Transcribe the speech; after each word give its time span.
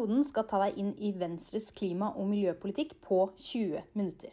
episoden 0.00 0.22
skal 0.24 0.46
ta 0.48 0.58
deg 0.62 0.78
inn 0.80 0.92
i 0.96 1.10
Venstres 1.12 1.66
klima- 1.76 2.14
og 2.16 2.30
miljøpolitikk 2.30 2.94
på 3.04 3.34
20 3.36 3.82
minutter. 3.92 4.30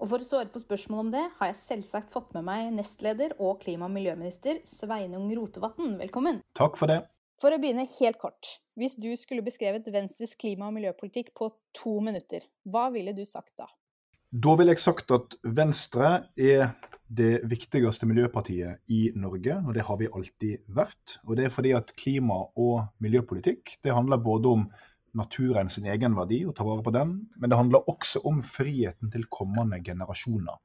Og 0.00 0.08
For 0.08 0.18
å 0.18 0.24
svare 0.24 0.48
på 0.48 0.62
spørsmål 0.62 1.00
om 1.02 1.10
det, 1.12 1.24
har 1.36 1.50
jeg 1.50 1.60
selvsagt 1.60 2.08
fått 2.08 2.32
med 2.32 2.46
meg 2.46 2.72
nestleder 2.72 3.34
og 3.38 3.60
klima- 3.60 3.84
og 3.84 3.92
miljøminister 3.92 4.62
Sveinung 4.64 5.28
Rotevatn. 5.36 5.98
Velkommen. 6.00 6.40
Takk 6.56 6.78
for 6.80 6.88
det. 6.88 7.04
For 7.38 7.52
å 7.52 7.60
begynne 7.60 7.84
helt 7.98 8.16
kort. 8.18 8.60
Hvis 8.78 8.96
du 8.96 9.14
skulle 9.16 9.44
beskrevet 9.44 9.92
Venstres 9.92 10.34
klima- 10.40 10.68
og 10.68 10.78
miljøpolitikk 10.78 11.34
på 11.34 11.52
to 11.74 12.00
minutter, 12.00 12.40
hva 12.64 12.90
ville 12.90 13.12
du 13.12 13.26
sagt 13.26 13.52
da? 13.58 13.68
Da 14.32 14.56
ville 14.56 14.72
jeg 14.72 14.80
sagt 14.80 15.10
at 15.10 15.36
Venstre 15.44 16.30
er 16.38 16.72
det 17.10 17.42
viktigste 17.44 18.06
miljøpartiet 18.06 18.78
i 18.88 19.10
Norge, 19.14 19.60
og 19.66 19.74
det 19.74 19.84
har 19.84 19.98
vi 19.98 20.08
alltid 20.08 20.64
vært. 20.68 21.18
Og 21.26 21.36
det 21.36 21.44
er 21.44 21.50
fordi 21.50 21.76
at 21.76 21.92
klima- 21.96 22.48
og 22.56 22.86
miljøpolitikk 23.02 23.82
det 23.84 23.92
handler 23.92 24.16
både 24.16 24.48
om 24.48 24.70
naturen 25.18 25.70
sin 25.72 25.88
egenverdi 25.90 26.42
og 26.46 26.54
ta 26.56 26.66
vare 26.66 26.84
på 26.86 26.92
den, 26.94 27.16
men 27.36 27.50
det 27.50 27.58
handler 27.58 27.88
også 27.90 28.22
om 28.28 28.42
friheten 28.46 29.10
til 29.12 29.26
kommende 29.32 29.80
generasjoner. 29.84 30.58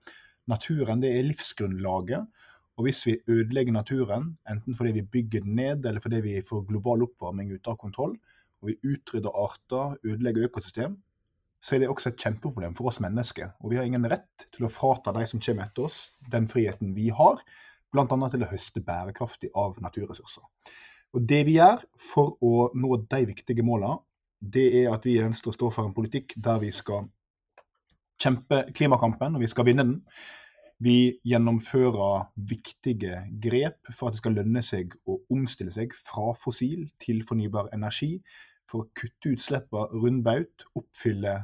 Naturen 0.52 1.02
det 1.02 1.13
er 1.16 1.26
livsgrunnlaget, 1.26 2.27
og 2.76 2.85
hvis 2.85 3.05
vi 3.08 3.18
ødelegger 3.31 3.73
naturen, 3.73 4.34
enten 4.52 4.76
fordi 4.76 4.91
vi 4.99 5.02
bygger 5.02 5.45
den 5.45 5.55
ned 5.55 5.85
eller 5.85 6.04
fordi 6.04 6.21
vi 6.21 6.41
får 6.49 6.68
global 6.70 7.05
oppvarming 7.08 7.54
ute 7.55 7.71
av 7.71 7.80
kontroll, 7.81 8.18
og 8.62 8.71
vi 8.71 8.77
utrydder 8.84 9.38
arter, 9.45 9.95
ødelegger 10.04 10.49
økosystem, 10.49 10.98
så 11.66 11.76
er 11.76 11.82
det 11.82 11.90
også 11.90 12.12
et 12.12 12.21
kjempeproblem 12.21 12.76
for 12.77 12.91
oss 12.91 12.99
mennesker. 13.02 13.55
Og 13.63 13.71
vi 13.71 13.80
har 13.80 13.88
ingen 13.88 14.05
rett 14.12 14.46
til 14.54 14.68
å 14.68 14.71
frata 14.71 15.13
de 15.16 15.23
som 15.30 15.41
kommer 15.41 15.66
etter 15.66 15.87
oss, 15.87 15.99
den 16.32 16.49
friheten 16.52 16.93
vi 16.98 17.07
har, 17.09 17.41
bl.a. 17.96 18.05
til 18.30 18.43
å 18.43 18.49
høste 18.52 18.84
bærekraftig 18.85 19.49
av 19.57 19.80
naturressurser. 19.82 20.43
Og 21.15 21.24
Det 21.24 21.46
vi 21.48 21.55
gjør 21.55 21.82
for 22.12 22.35
å 22.43 22.70
nå 22.76 22.99
de 23.07 23.21
viktige 23.30 23.63
målene, 23.63 24.02
det 24.39 24.65
er 24.81 24.93
at 24.93 25.05
vi 25.05 25.17
i 25.17 25.23
Venstre 25.23 25.53
står 25.53 25.73
for 25.73 25.87
en 25.87 25.95
politikk 25.95 26.35
der 26.37 26.59
vi 26.63 26.71
skal 26.75 27.07
kjempe 28.21 28.63
klimakampen, 28.75 29.35
og 29.35 29.43
vi 29.43 29.51
skal 29.51 29.67
vinne 29.67 29.85
den. 29.85 29.95
Vi 30.83 31.15
gjennomfører 31.23 32.27
viktige 32.35 33.21
grep 33.43 33.91
for 33.93 34.07
at 34.07 34.15
det 34.15 34.21
skal 34.21 34.35
lønne 34.35 34.63
seg 34.65 34.95
å 35.07 35.17
omstille 35.31 35.71
seg 35.71 35.95
fra 35.95 36.33
fossil 36.35 36.89
til 37.03 37.23
fornybar 37.27 37.71
energi, 37.75 38.17
for 38.67 38.83
å 38.83 38.89
kutte 38.97 39.35
utslippene 39.35 40.01
rundt 40.01 40.25
baut, 40.25 40.65
oppfylle 40.75 41.35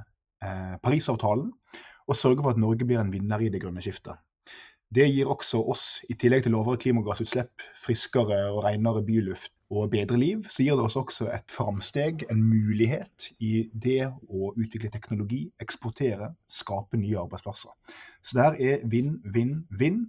eh, 0.43 0.75
Parisavtalen 0.83 1.51
og 2.09 2.17
sørge 2.17 2.41
for 2.41 2.51
at 2.51 2.59
Norge 2.59 2.87
blir 2.87 2.99
en 2.99 3.13
vinner 3.13 3.43
i 3.43 3.51
det 3.53 3.61
grønne 3.63 3.83
skiftet. 3.83 4.17
Det 4.91 5.05
gir 5.07 5.29
også 5.31 5.61
oss, 5.71 5.83
i 6.11 6.17
tillegg 6.19 6.43
til 6.43 6.51
lavere 6.51 6.79
klimagassutslipp, 6.83 7.63
friskere 7.79 8.41
og 8.51 8.65
renere 8.65 9.03
byluft 9.07 9.53
og 9.71 9.93
bedre 9.93 10.17
liv, 10.19 10.41
så 10.51 10.65
gir 10.65 10.75
det 10.75 10.83
oss 10.83 10.97
også 10.99 11.29
et 11.31 11.53
framsteg, 11.53 12.25
en 12.27 12.41
mulighet 12.43 13.29
i 13.39 13.69
det 13.71 14.09
å 14.27 14.51
utvikle 14.51 14.91
teknologi, 14.91 15.45
eksportere, 15.63 16.33
skape 16.51 16.99
nye 16.99 17.21
arbeidsplasser. 17.23 17.71
Så 18.19 18.35
det 18.35 18.43
her 18.49 18.59
er 18.73 18.83
vinn, 18.91 19.15
vinn, 19.31 19.61
vinn. 19.79 20.03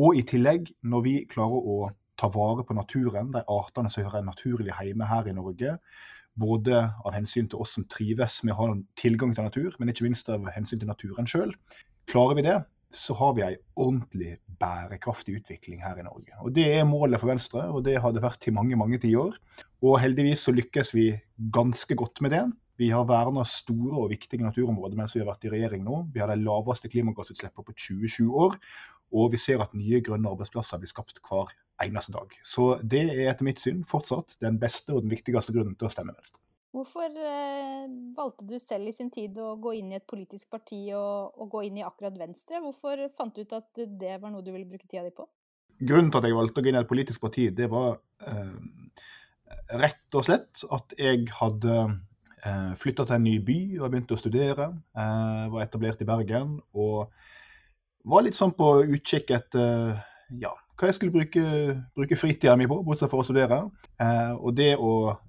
Og 0.00 0.16
i 0.16 0.24
tillegg, 0.24 0.72
når 0.80 1.04
vi 1.04 1.14
klarer 1.28 1.68
å 1.68 1.78
ta 2.16 2.32
vare 2.32 2.64
på 2.64 2.78
naturen, 2.78 3.34
de 3.36 3.44
artene 3.52 3.92
som 3.92 4.06
hører 4.06 4.24
naturlig 4.24 4.72
hjemme 4.72 5.12
her 5.12 5.28
i 5.28 5.36
Norge, 5.36 5.76
både 6.40 6.86
av 7.04 7.12
hensyn 7.12 7.52
til 7.52 7.60
oss 7.60 7.76
som 7.76 7.84
trives 7.92 8.40
med 8.46 8.56
å 8.56 8.62
ha 8.62 8.74
tilgang 8.96 9.36
til 9.36 9.44
natur, 9.44 9.74
men 9.76 9.92
ikke 9.92 10.08
minst 10.08 10.32
av 10.32 10.48
hensyn 10.56 10.80
til 10.80 10.88
naturen 10.88 11.28
sjøl. 11.28 11.52
Klarer 12.08 12.38
vi 12.38 12.48
det, 12.48 12.62
så 12.92 13.14
har 13.16 13.34
vi 13.36 13.44
ei 13.46 13.54
ordentlig 13.80 14.36
bærekraftig 14.60 15.38
utvikling 15.40 15.82
her 15.82 15.98
i 15.98 16.06
Norge. 16.06 16.34
Og 16.44 16.52
Det 16.54 16.66
er 16.76 16.88
målet 16.88 17.20
for 17.20 17.32
Venstre, 17.32 17.64
og 17.72 17.84
det 17.84 17.98
har 18.00 18.12
det 18.12 18.22
vært 18.22 18.46
i 18.46 18.54
mange 18.54 18.76
mange 18.76 18.98
tiår. 19.02 19.36
Og 19.82 20.00
heldigvis 20.00 20.46
så 20.46 20.54
lykkes 20.54 20.94
vi 20.94 21.06
ganske 21.52 21.94
godt 21.96 22.20
med 22.20 22.30
det. 22.30 22.44
Vi 22.80 22.88
har 22.90 23.04
verna 23.04 23.44
store 23.44 24.04
og 24.04 24.10
viktige 24.10 24.42
naturområder 24.42 24.96
mens 24.96 25.14
vi 25.14 25.20
har 25.20 25.28
vært 25.28 25.44
i 25.44 25.52
regjering 25.52 25.84
nå. 25.84 26.06
Vi 26.14 26.22
har 26.22 26.30
de 26.30 26.40
laveste 26.40 26.88
klimagassutslippene 26.88 27.66
på 27.66 27.74
27 27.76 28.30
år. 28.46 28.56
Og 29.12 29.32
vi 29.34 29.40
ser 29.40 29.60
at 29.60 29.74
nye 29.76 30.00
grønne 30.00 30.30
arbeidsplasser 30.30 30.80
blir 30.80 30.88
skapt 30.88 31.20
hver 31.28 31.52
eneste 31.84 32.14
dag. 32.14 32.32
Så 32.44 32.78
det 32.82 33.04
er 33.10 33.28
etter 33.28 33.44
mitt 33.44 33.60
syn 33.60 33.84
fortsatt 33.84 34.38
den 34.40 34.58
beste 34.62 34.94
og 34.94 35.04
den 35.04 35.12
viktigste 35.12 35.52
grunnen 35.52 35.76
til 35.76 35.90
å 35.90 35.92
stemme 35.92 36.16
Venstre. 36.16 36.40
Hvorfor 36.72 37.04
eh, 37.04 37.88
valgte 38.16 38.46
du 38.48 38.56
selv 38.62 38.88
i 38.88 38.94
sin 38.96 39.10
tid 39.12 39.36
å 39.36 39.50
gå 39.60 39.74
inn 39.76 39.90
i 39.92 39.98
et 39.98 40.06
politisk 40.08 40.48
parti 40.52 40.86
og, 40.96 41.34
og, 41.36 41.50
gå 41.52 41.66
inn 41.68 41.82
i 41.82 41.84
akkurat 41.84 42.16
Venstre? 42.16 42.62
Hvorfor 42.64 43.02
fant 43.16 43.36
du 43.36 43.44
ut 43.44 43.52
at 43.58 43.82
det 44.00 44.14
var 44.22 44.32
noe 44.32 44.44
du 44.44 44.48
ville 44.54 44.68
bruke 44.68 44.88
tida 44.88 45.04
di 45.04 45.12
på? 45.12 45.26
Grunnen 45.82 46.08
til 46.12 46.22
at 46.22 46.28
jeg 46.28 46.38
valgte 46.38 46.62
å 46.62 46.64
gå 46.64 46.70
inn 46.70 46.78
i 46.78 46.80
et 46.80 46.88
politisk 46.88 47.24
parti, 47.24 47.50
det 47.52 47.68
var 47.72 47.98
eh, 48.24 48.54
rett 49.82 50.16
og 50.16 50.24
slett 50.24 50.64
at 50.72 50.96
jeg 50.96 51.26
hadde 51.36 51.76
eh, 51.84 52.72
flytta 52.80 53.04
til 53.04 53.18
en 53.18 53.26
ny 53.26 53.36
by 53.44 53.58
og 53.82 53.92
begynte 53.92 54.16
å 54.16 54.22
studere. 54.22 54.70
Eh, 54.96 55.44
var 55.52 55.66
etablert 55.66 56.00
i 56.00 56.08
Bergen 56.08 56.56
og 56.72 57.12
var 58.08 58.24
litt 58.24 58.38
sånn 58.38 58.54
på 58.56 58.74
utkikk 58.86 59.34
etter 59.36 60.00
ja, 60.40 60.54
hva 60.78 60.88
jeg 60.88 60.96
skulle 60.96 61.14
bruke, 61.14 61.44
bruke 61.94 62.18
fritida 62.18 62.56
mi 62.58 62.66
på, 62.70 62.80
bortsett 62.86 63.12
fra 63.12 63.20
å 63.20 63.26
studere. 63.26 63.60
Eh, 64.00 64.32
og 64.38 64.56
det 64.58 64.72
å 64.80 64.94
eh, 65.12 65.20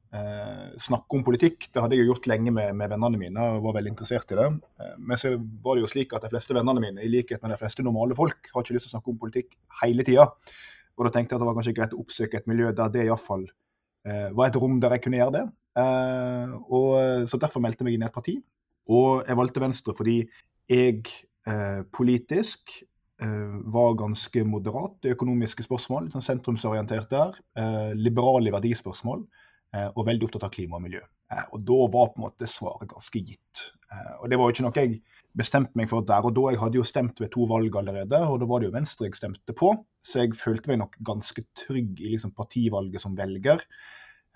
snakke 0.78 1.18
om 1.18 1.24
politikk, 1.26 1.68
det 1.74 1.82
hadde 1.82 1.98
jeg 1.98 2.06
jo 2.06 2.12
gjort 2.12 2.28
lenge 2.30 2.52
med, 2.54 2.76
med, 2.78 2.92
vennene 2.92 3.18
mine 3.18 3.48
og 3.56 3.64
var 3.66 3.80
veldig 3.80 3.94
interessert 3.96 4.30
i 4.34 4.38
det. 4.38 4.46
Eh, 4.84 4.94
men 5.00 5.20
så 5.20 5.34
var 5.64 5.76
det 5.76 5.86
jo 5.86 5.90
slik 5.90 6.14
at 6.14 6.26
de 6.26 6.30
fleste 6.34 6.54
vennene 6.54 6.84
mine, 6.84 7.02
i 7.02 7.10
likhet 7.10 7.42
med 7.42 7.54
de 7.54 7.58
fleste 7.62 7.86
normale 7.86 8.18
folk, 8.18 8.52
har 8.54 8.66
ikke 8.66 8.78
lyst 8.78 8.90
til 8.90 8.94
å 8.94 8.96
snakke 8.98 9.14
om 9.14 9.20
politikk 9.24 9.58
hele 9.82 10.06
tida. 10.06 10.28
Og 10.94 11.08
da 11.08 11.14
tenkte 11.16 11.34
jeg 11.34 11.40
at 11.40 11.44
det 11.44 11.50
var 11.50 11.58
kanskje 11.58 11.76
greit 11.80 11.98
å 11.98 12.04
oppsøke 12.04 12.40
et 12.40 12.50
miljø 12.52 12.70
der 12.78 12.94
det 12.94 13.08
iallfall 13.08 13.48
eh, 14.06 14.30
var 14.38 14.52
et 14.52 14.62
rom 14.62 14.78
der 14.84 14.98
jeg 14.98 15.06
kunne 15.08 15.22
gjøre 15.22 15.38
det. 15.40 15.46
Eh, 15.82 16.56
og 16.70 17.30
Så 17.32 17.42
derfor 17.42 17.66
meldte 17.66 17.82
jeg 17.82 17.90
meg 17.90 17.98
inn 17.98 18.06
i 18.06 18.10
et 18.12 18.18
parti. 18.22 18.38
Og 18.94 19.24
jeg 19.26 19.40
valgte 19.40 19.64
Venstre 19.64 19.98
fordi 19.98 20.20
jeg 20.70 21.02
eh, 21.50 21.82
politisk 21.96 22.84
Eh, 23.24 23.56
var 23.72 23.94
ganske 23.94 24.42
moderat 24.44 25.06
i 25.06 25.12
økonomiske 25.14 25.64
spørsmål, 25.64 26.10
sånn 26.12 26.26
sentrumsorientert 26.26 27.12
der. 27.14 27.38
Eh, 27.60 27.92
liberale 27.96 28.52
verdispørsmål 28.52 29.22
eh, 29.22 29.43
og 29.74 30.06
veldig 30.06 30.28
opptatt 30.28 30.44
av 30.46 30.54
klima 30.54 30.78
og 30.78 30.84
miljø. 30.86 31.02
Og 31.56 31.64
Da 31.66 31.78
var 31.90 32.12
på 32.14 32.20
en 32.20 32.26
måte 32.28 32.50
svaret 32.50 32.92
ganske 32.92 33.22
gitt. 33.26 33.64
Og 34.22 34.30
Det 34.30 34.38
var 34.38 34.46
jo 34.46 34.54
ikke 34.54 34.66
noe 34.68 34.84
jeg 34.84 35.00
bestemte 35.38 35.78
meg 35.80 35.90
for 35.90 36.06
der 36.06 36.28
og 36.28 36.36
da. 36.38 36.46
Jeg 36.54 36.62
hadde 36.62 36.80
jo 36.80 36.86
stemt 36.86 37.20
ved 37.22 37.32
to 37.34 37.48
valg 37.50 37.76
allerede, 37.80 38.20
og 38.28 38.40
da 38.42 38.48
var 38.50 38.62
det 38.62 38.70
jo 38.70 38.76
Venstre 38.78 39.10
jeg 39.10 39.18
stemte 39.18 39.56
på. 39.58 39.74
Så 40.06 40.24
jeg 40.24 40.38
følte 40.38 40.72
meg 40.72 40.82
nok 40.84 40.98
ganske 41.06 41.46
trygg 41.58 42.02
i 42.02 42.14
liksom 42.14 42.36
partivalget 42.38 43.02
som 43.02 43.18
velger. 43.18 43.66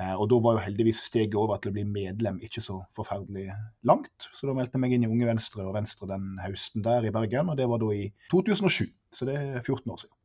Eh, 0.02 0.14
og 0.14 0.28
da 0.30 0.40
var 0.42 0.58
jo 0.58 0.66
heldigvis 0.68 1.02
steget 1.08 1.38
over 1.38 1.58
til 1.62 1.72
å 1.72 1.78
bli 1.78 1.86
medlem 1.90 2.38
ikke 2.46 2.62
så 2.66 2.80
forferdelig 2.98 3.50
langt. 3.90 4.30
Så 4.34 4.50
da 4.50 4.54
meldte 4.58 4.78
jeg 4.78 4.86
meg 4.86 4.94
inn 4.94 5.08
i 5.08 5.10
Unge 5.10 5.30
Venstre 5.30 5.66
og 5.66 5.74
Venstre 5.78 6.10
den 6.12 6.36
høsten 6.44 6.86
der 6.86 7.08
i 7.08 7.14
Bergen, 7.14 7.50
og 7.50 7.58
det 7.58 7.70
var 7.70 7.82
da 7.82 7.90
i 7.96 8.08
2007. 8.34 8.86
Så 9.14 9.30
det 9.30 9.40
er 9.42 9.62
14 9.64 9.94
år 9.94 10.04
siden. 10.04 10.17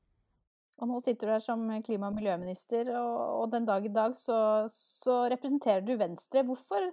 Og 0.80 0.88
nå 0.88 1.00
sitter 1.02 1.28
du 1.28 1.34
her 1.34 1.42
som 1.44 1.64
klima- 1.84 2.08
og 2.10 2.16
miljøminister, 2.16 2.88
og, 2.96 3.50
den 3.52 3.66
dag 3.68 3.84
i 3.86 3.92
dag 3.92 4.14
så, 4.18 4.38
så 4.72 5.24
representerer 5.30 5.84
du 5.86 5.92
Venstre. 6.00 6.42
Hvorfor, 6.48 6.88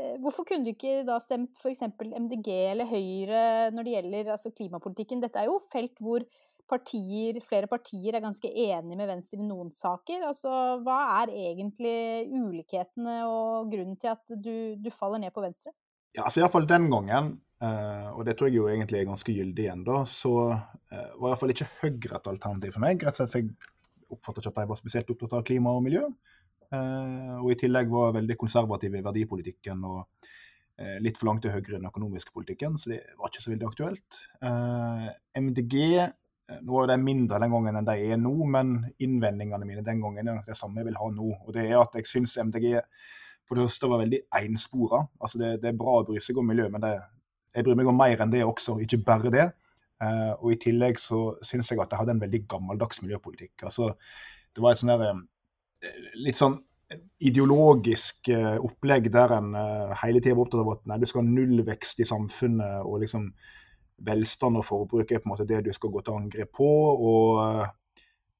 eh, 0.00 0.16
hvorfor, 0.22 0.46
kunne 0.48 0.66
du 0.66 0.72
ikke 0.72 1.02
da 1.06 1.18
stemt 1.22 1.60
f.eks. 1.60 1.84
MDG 2.00 2.48
eller 2.72 2.88
Høyre 2.90 3.42
når 3.74 3.86
det 3.86 3.96
gjelder 3.96 4.32
altså 4.36 4.54
klimapolitikken? 4.56 5.22
Dette 5.22 5.42
er 5.42 5.50
jo 5.50 5.60
felt 5.70 6.00
hvor 6.02 6.24
partier, 6.70 7.40
flere 7.42 7.68
partier 7.70 8.14
er 8.14 8.24
ganske 8.24 8.50
enige 8.50 8.98
med 8.98 9.08
Venstre 9.10 9.40
i 9.40 9.46
noen 9.46 9.70
saker. 9.74 10.24
Altså, 10.28 10.50
hva 10.86 10.98
er 11.20 11.34
egentlig 11.34 12.30
ulikhetene 12.30 13.20
og 13.26 13.70
grunnen 13.72 13.98
til 14.00 14.12
at 14.14 14.22
du, 14.30 14.54
du 14.78 14.90
faller 14.94 15.22
ned 15.22 15.34
på 15.34 15.44
Venstre? 15.44 15.74
Ja, 16.16 16.24
altså 16.26 16.42
Iallfall 16.42 16.68
den 16.70 16.88
gangen, 16.90 17.34
eh, 17.66 18.08
og 18.14 18.24
det 18.26 18.36
tror 18.38 18.50
jeg 18.50 18.58
jo 18.58 18.68
egentlig 18.70 19.00
er 19.00 19.08
ganske 19.08 19.34
gyldig 19.34 19.66
igjen, 19.66 19.84
da, 19.86 20.02
så 20.08 20.34
uh, 20.50 21.10
var 21.20 21.30
iallfall 21.30 21.54
ikke 21.54 21.70
Høyre 21.82 22.18
et 22.18 22.30
alternativ 22.32 22.74
for 22.76 22.84
meg. 22.84 23.04
Rett 23.04 23.16
og 23.16 23.20
slett 23.20 23.32
for 23.34 23.42
jeg 23.42 24.14
oppfattet 24.16 24.42
ikke 24.42 24.52
at 24.54 24.60
de 24.60 24.72
var 24.72 24.80
spesielt 24.80 25.12
opptatt 25.14 25.38
av 25.38 25.46
klima 25.46 25.74
og 25.76 25.84
miljø. 25.86 26.04
Uh, 26.70 27.36
og 27.40 27.50
i 27.52 27.58
tillegg 27.58 27.90
var 27.92 28.16
veldig 28.18 28.38
konservative 28.38 29.00
i 29.00 29.06
verdipolitikken 29.06 29.88
og 29.88 30.30
litt 31.04 31.18
for 31.20 31.28
langt 31.28 31.42
til 31.44 31.52
høyre 31.52 31.74
i 31.74 31.74
den 31.74 31.88
økonomiske 31.90 32.32
politikken, 32.32 32.78
så 32.80 32.94
det 32.94 33.02
var 33.18 33.28
ikke 33.28 33.42
så 33.44 33.50
veldig 33.50 33.66
aktuelt. 33.68 34.14
MDG 35.36 35.74
nå 36.64 36.74
var 36.74 36.88
de 36.90 36.96
mindre 36.98 37.38
den 37.42 37.52
gangen 37.52 37.78
enn 37.78 37.86
de 37.86 37.96
er 38.10 38.18
nå, 38.18 38.32
men 38.48 38.72
innvendingene 39.02 39.66
mine 39.68 39.84
den 39.86 40.00
gangen 40.02 40.24
er 40.26 40.38
nok 40.38 40.48
det 40.48 40.56
samme 40.58 40.80
jeg 40.80 40.88
vil 40.88 40.98
ha 40.98 41.08
nå. 41.14 41.28
Og 41.44 41.52
det 41.54 41.66
er 41.68 41.78
at 41.82 41.94
jeg 41.98 42.08
syns 42.08 42.38
MDG 42.40 42.80
for 43.46 43.58
det 43.58 43.66
første 43.68 43.90
var 43.90 44.02
veldig 44.04 44.20
enspora. 44.40 45.04
Altså 45.20 45.40
det, 45.40 45.56
det, 45.62 45.72
er 45.72 45.78
bra 45.78 46.00
å 46.00 46.06
bry 46.06 46.20
seg 46.22 46.38
om 46.40 46.50
miljø, 46.50 46.68
men 46.72 46.84
det, 46.84 46.94
jeg 47.54 47.66
bryr 47.66 47.78
meg 47.78 47.90
om 47.90 47.98
mer 47.98 48.22
enn 48.22 48.32
det 48.32 48.44
også, 48.46 48.78
ikke 48.84 49.02
bare 49.06 49.34
det. 49.34 49.46
Uh, 50.00 50.32
og 50.40 50.54
i 50.54 50.58
tillegg 50.62 51.00
så 51.00 51.20
syns 51.44 51.70
jeg 51.70 51.80
at 51.82 51.90
de 51.92 51.98
hadde 52.00 52.14
en 52.16 52.22
veldig 52.22 52.44
gammeldags 52.48 53.02
miljøpolitikk. 53.04 53.66
Altså, 53.68 53.92
det 54.56 54.64
var 54.64 54.72
et 54.72 54.80
sånn 54.80 54.94
eh, 54.96 56.04
litt 56.16 56.38
sånn 56.38 56.56
ideologisk 57.22 58.30
uh, 58.32 58.56
opplegg 58.64 59.10
der 59.12 59.36
en 59.36 59.52
hele 60.00 60.22
tida 60.22 60.34
var 60.38 60.46
opptatt 60.46 60.64
av 60.64 60.72
at 60.72 60.86
nei, 60.90 60.98
du 60.98 61.06
skal 61.06 61.22
ha 61.22 61.28
nullvekst 61.28 62.00
i 62.02 62.08
samfunnet 62.08 62.86
og 62.88 63.04
liksom 63.04 63.28
velstand 64.06 64.58
og 64.60 64.66
forbruk 64.66 65.12
er 65.12 65.20
på 65.20 65.28
en 65.28 65.34
måte 65.34 65.48
det 65.48 65.62
du 65.66 65.72
skal 65.76 65.92
gå 65.92 66.02
til 66.04 66.16
angrep 66.16 66.52
på. 66.56 66.70
og 67.10 67.40
eh, 67.44 67.66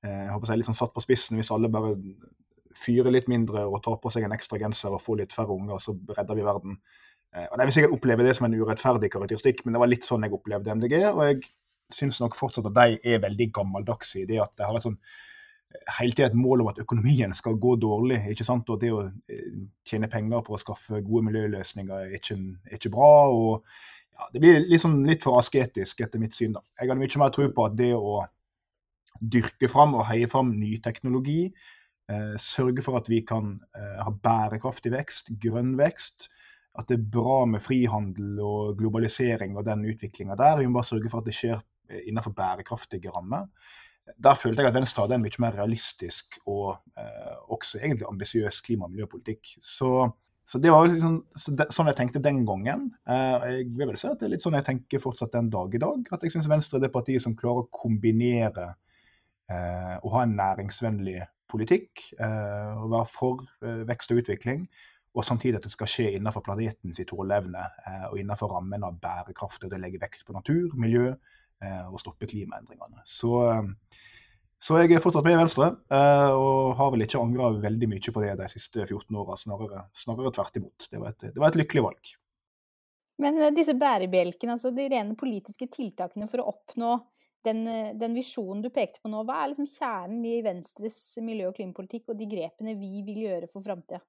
jeg 0.08 0.32
håper 0.32 0.52
jeg 0.52 0.62
litt 0.62 0.70
sånn 0.70 0.80
satt 0.80 0.94
på 0.94 1.04
spissen 1.04 1.40
hvis 1.40 1.52
alle 1.54 1.68
bare 1.72 1.94
fyrer 2.80 3.12
litt 3.12 3.28
mindre 3.28 3.66
og 3.68 3.82
tar 3.84 3.98
på 4.00 4.12
seg 4.12 4.24
en 4.24 4.34
ekstra 4.36 4.60
genser 4.60 4.94
og 4.96 5.02
får 5.04 5.20
litt 5.20 5.34
færre 5.36 5.52
unger, 5.52 5.82
så 5.82 5.92
redder 6.16 6.38
vi 6.38 6.46
verden. 6.46 6.78
Eh, 7.36 7.46
og 7.46 7.58
De 7.58 7.66
vil 7.66 7.74
sikkert 7.76 7.96
oppleve 7.96 8.26
det 8.26 8.36
som 8.36 8.48
en 8.48 8.58
urettferdig 8.58 9.10
karakteristikk, 9.12 9.64
men 9.64 9.76
det 9.76 9.82
var 9.82 9.90
litt 9.90 10.06
sånn 10.06 10.26
jeg 10.26 10.34
opplevde 10.36 10.76
MDG. 10.76 10.96
Og 11.12 11.24
jeg 11.26 11.42
syns 11.94 12.20
nok 12.22 12.38
fortsatt 12.38 12.70
at 12.70 12.78
de 12.78 13.14
er 13.14 13.22
veldig 13.22 13.50
gammeldagse 13.54 14.22
i 14.22 14.28
det 14.30 14.40
at 14.42 14.54
de 14.58 14.66
har 14.66 14.78
et 14.78 14.86
sånn 14.86 14.98
eh, 14.98 15.84
hele 15.98 16.16
tida 16.16 16.30
et 16.30 16.38
mål 16.38 16.64
om 16.64 16.72
at 16.72 16.82
økonomien 16.82 17.34
skal 17.36 17.58
gå 17.62 17.76
dårlig. 17.82 18.22
ikke 18.32 18.46
sant? 18.46 18.70
Og 18.70 18.82
det 18.82 18.92
å 18.94 19.06
tjene 19.88 20.10
penger 20.10 20.44
på 20.46 20.56
å 20.56 20.62
skaffe 20.62 21.02
gode 21.06 21.28
miljøløsninger 21.30 22.10
er 22.10 22.18
ikke, 22.18 22.38
er 22.70 22.78
ikke 22.78 22.94
bra. 22.96 23.14
og 23.30 23.64
ja, 24.16 24.28
Det 24.34 24.42
blir 24.42 24.66
liksom 24.68 25.00
litt 25.08 25.24
for 25.26 25.38
asketisk, 25.40 26.02
etter 26.04 26.22
mitt 26.22 26.36
syn. 26.36 26.58
da. 26.58 26.64
Jeg 26.80 26.90
hadde 26.90 27.00
mye 27.02 27.22
mer 27.22 27.34
tro 27.34 27.48
på 27.54 27.66
at 27.66 27.78
det 27.78 27.92
å 27.96 28.20
dyrke 29.20 29.68
fram 29.68 29.94
og 29.98 30.06
heie 30.08 30.28
fram 30.30 30.54
ny 30.56 30.78
teknologi, 30.82 31.52
eh, 32.10 32.36
sørge 32.40 32.82
for 32.82 32.96
at 33.00 33.08
vi 33.12 33.20
kan 33.26 33.58
eh, 33.76 33.98
ha 34.00 34.10
bærekraftig 34.10 34.92
vekst, 34.94 35.32
grønn 35.42 35.74
vekst, 35.78 36.30
at 36.80 36.88
det 36.90 36.98
er 36.98 37.10
bra 37.18 37.42
med 37.48 37.62
frihandel 37.64 38.40
og 38.44 38.78
globalisering 38.80 39.58
og 39.58 39.66
den 39.68 39.84
utviklinga 39.90 40.38
der. 40.40 40.58
Vi 40.60 40.66
må 40.68 40.78
bare 40.80 40.90
sørge 40.90 41.12
for 41.12 41.22
at 41.22 41.28
det 41.28 41.36
skjer 41.36 41.58
eh, 41.58 42.02
innenfor 42.08 42.34
bærekraftige 42.36 43.12
rammer. 43.14 43.46
Der 44.18 44.34
følte 44.34 44.64
jeg 44.64 44.72
at 44.72 44.78
Venstre 44.78 45.04
hadde 45.04 45.20
en 45.20 45.22
mye 45.22 45.42
mer 45.44 45.54
realistisk 45.58 46.40
og 46.50 46.80
eh, 46.98 47.36
også 47.52 47.78
egentlig 47.82 48.08
ambisiøs 48.08 48.60
klima- 48.66 48.88
og 48.88 48.96
miljøpolitikk. 48.96 49.54
Så 49.62 50.10
så 50.50 50.58
Det 50.58 50.70
var 50.72 50.88
liksom, 50.90 51.20
sånn 51.70 51.86
jeg 51.86 51.94
tenkte 51.94 52.22
den 52.24 52.40
gangen. 52.42 52.88
Eh, 53.06 53.44
jeg 53.52 53.66
vil 53.70 53.86
vel 53.86 53.98
si 54.00 54.08
at 54.08 54.18
det 54.18 54.26
er 54.26 54.32
litt 54.32 54.42
sånn 54.42 54.56
jeg 54.58 54.66
tenker 54.66 55.02
fortsatt 55.02 55.36
den 55.36 55.46
dag 55.52 55.76
i 55.76 55.78
dag. 55.78 56.08
At 56.10 56.24
jeg 56.26 56.34
syns 56.34 56.48
Venstre 56.50 56.80
er 56.80 56.82
det 56.82 56.90
partiet 56.90 57.22
som 57.22 57.36
klarer 57.38 57.62
å 57.62 57.68
kombinere 57.70 58.72
eh, 59.46 59.94
å 60.02 60.10
ha 60.16 60.24
en 60.24 60.34
næringsvennlig 60.40 61.20
politikk, 61.50 62.02
eh, 62.18 62.82
å 62.82 62.88
være 62.90 63.08
for 63.12 63.44
eh, 63.62 63.84
vekst 63.86 64.10
og 64.10 64.24
utvikling, 64.24 64.64
og 65.14 65.26
samtidig 65.26 65.58
at 65.58 65.66
det 65.66 65.72
skal 65.72 65.90
skje 65.90 66.10
innenfor 66.16 66.44
planetens 66.46 67.00
tåleevne 67.08 67.64
eh, 67.86 68.06
og 68.12 68.20
innenfor 68.20 68.52
rammen 68.54 68.84
av 68.86 69.00
bærekraft. 69.02 69.64
og 69.64 69.72
Det 69.72 69.80
legger 69.82 70.02
vekt 70.04 70.22
på 70.26 70.36
natur, 70.36 70.70
miljø 70.78 71.08
eh, 71.10 71.84
og 71.88 71.98
stoppe 72.02 72.30
klimaendringene. 72.30 73.02
Så 73.08 73.40
så 74.60 74.76
jeg 74.76 74.92
er 74.92 75.00
fortsatt 75.00 75.24
med 75.24 75.38
i 75.38 75.40
Venstre, 75.40 75.70
eh, 75.88 76.30
og 76.36 76.74
har 76.76 76.90
vel 76.92 77.06
ikke 77.06 77.20
angra 77.20 77.48
veldig 77.62 77.86
mye 77.88 78.12
på 78.12 78.22
det 78.22 78.34
de 78.42 78.48
siste 78.52 78.84
14 78.84 79.16
åra. 79.16 79.36
Snarere, 79.40 79.86
snarere, 79.96 80.32
tvert 80.36 80.58
imot. 80.60 80.88
Det 80.90 81.00
var, 81.00 81.14
et, 81.14 81.24
det 81.30 81.40
var, 81.40 81.48
et, 81.48 81.56
lykkelig 81.62 81.84
valg. 81.86 82.10
Men 83.24 83.40
eh, 83.40 83.54
disse 83.56 83.72
bærebjelkene, 83.80 84.58
altså 84.58 84.72
de 84.76 84.84
rene 84.92 85.16
politiske 85.16 85.70
tiltakene 85.72 86.28
for 86.28 86.44
å 86.44 86.50
oppnå 86.52 86.92
den, 87.48 87.62
eh, 87.72 87.94
den 87.96 88.18
visjonen 88.18 88.60
du 88.60 88.68
pekte 88.74 89.00
på 89.00 89.08
nå, 89.08 89.24
hva 89.24 89.38
er 89.40 89.54
liksom 89.54 89.70
kjernen 89.70 90.28
i 90.28 90.36
Venstres 90.44 91.00
miljø- 91.24 91.48
og 91.48 91.56
klimapolitikk 91.56 92.12
og 92.12 92.20
de 92.20 92.28
grepene 92.28 92.76
vi 92.76 93.00
vil 93.08 93.24
gjøre 93.24 93.48
for 93.48 93.64
framtida? 93.64 94.02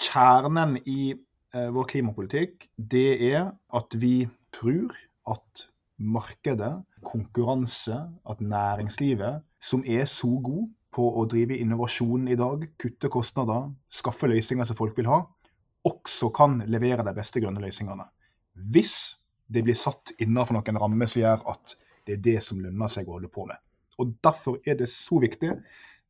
Kjernen 0.00 0.78
i 0.88 1.12
eh, 1.12 1.70
vår 1.74 1.88
klimapolitikk, 1.92 2.68
det 2.76 3.08
er 3.30 3.50
at 3.76 3.96
vi 4.00 4.24
tror 4.56 4.94
at 5.28 5.66
markedet, 6.00 6.72
konkurranse, 7.04 7.96
at 8.28 8.40
næringslivet, 8.40 9.42
som 9.60 9.84
er 9.86 10.08
så 10.08 10.30
god 10.40 10.70
på 10.94 11.04
å 11.20 11.26
drive 11.28 11.58
innovasjon 11.60 12.26
i 12.32 12.38
dag, 12.38 12.64
kutte 12.80 13.10
kostnader, 13.12 13.68
skaffe 13.92 14.28
løsninger 14.30 14.66
som 14.66 14.78
folk 14.78 14.96
vil 14.98 15.10
ha, 15.10 15.20
også 15.86 16.30
kan 16.36 16.58
levere 16.68 17.04
de 17.06 17.14
beste 17.16 17.40
grønne 17.40 17.62
løsningene. 17.62 18.08
Hvis 18.72 18.96
det 19.52 19.64
blir 19.66 19.78
satt 19.78 20.14
innenfor 20.18 20.56
noen 20.56 20.80
rammer 20.80 21.08
som 21.10 21.22
gjør 21.22 21.44
at 21.52 21.76
det 22.06 22.16
er 22.16 22.24
det 22.24 22.38
som 22.44 22.60
lønner 22.62 22.90
seg 22.90 23.08
å 23.08 23.18
holde 23.18 23.30
på 23.32 23.46
med. 23.48 23.60
Og 24.00 24.14
Derfor 24.24 24.58
er 24.64 24.78
det 24.80 24.88
så 24.92 25.20
viktig, 25.20 25.52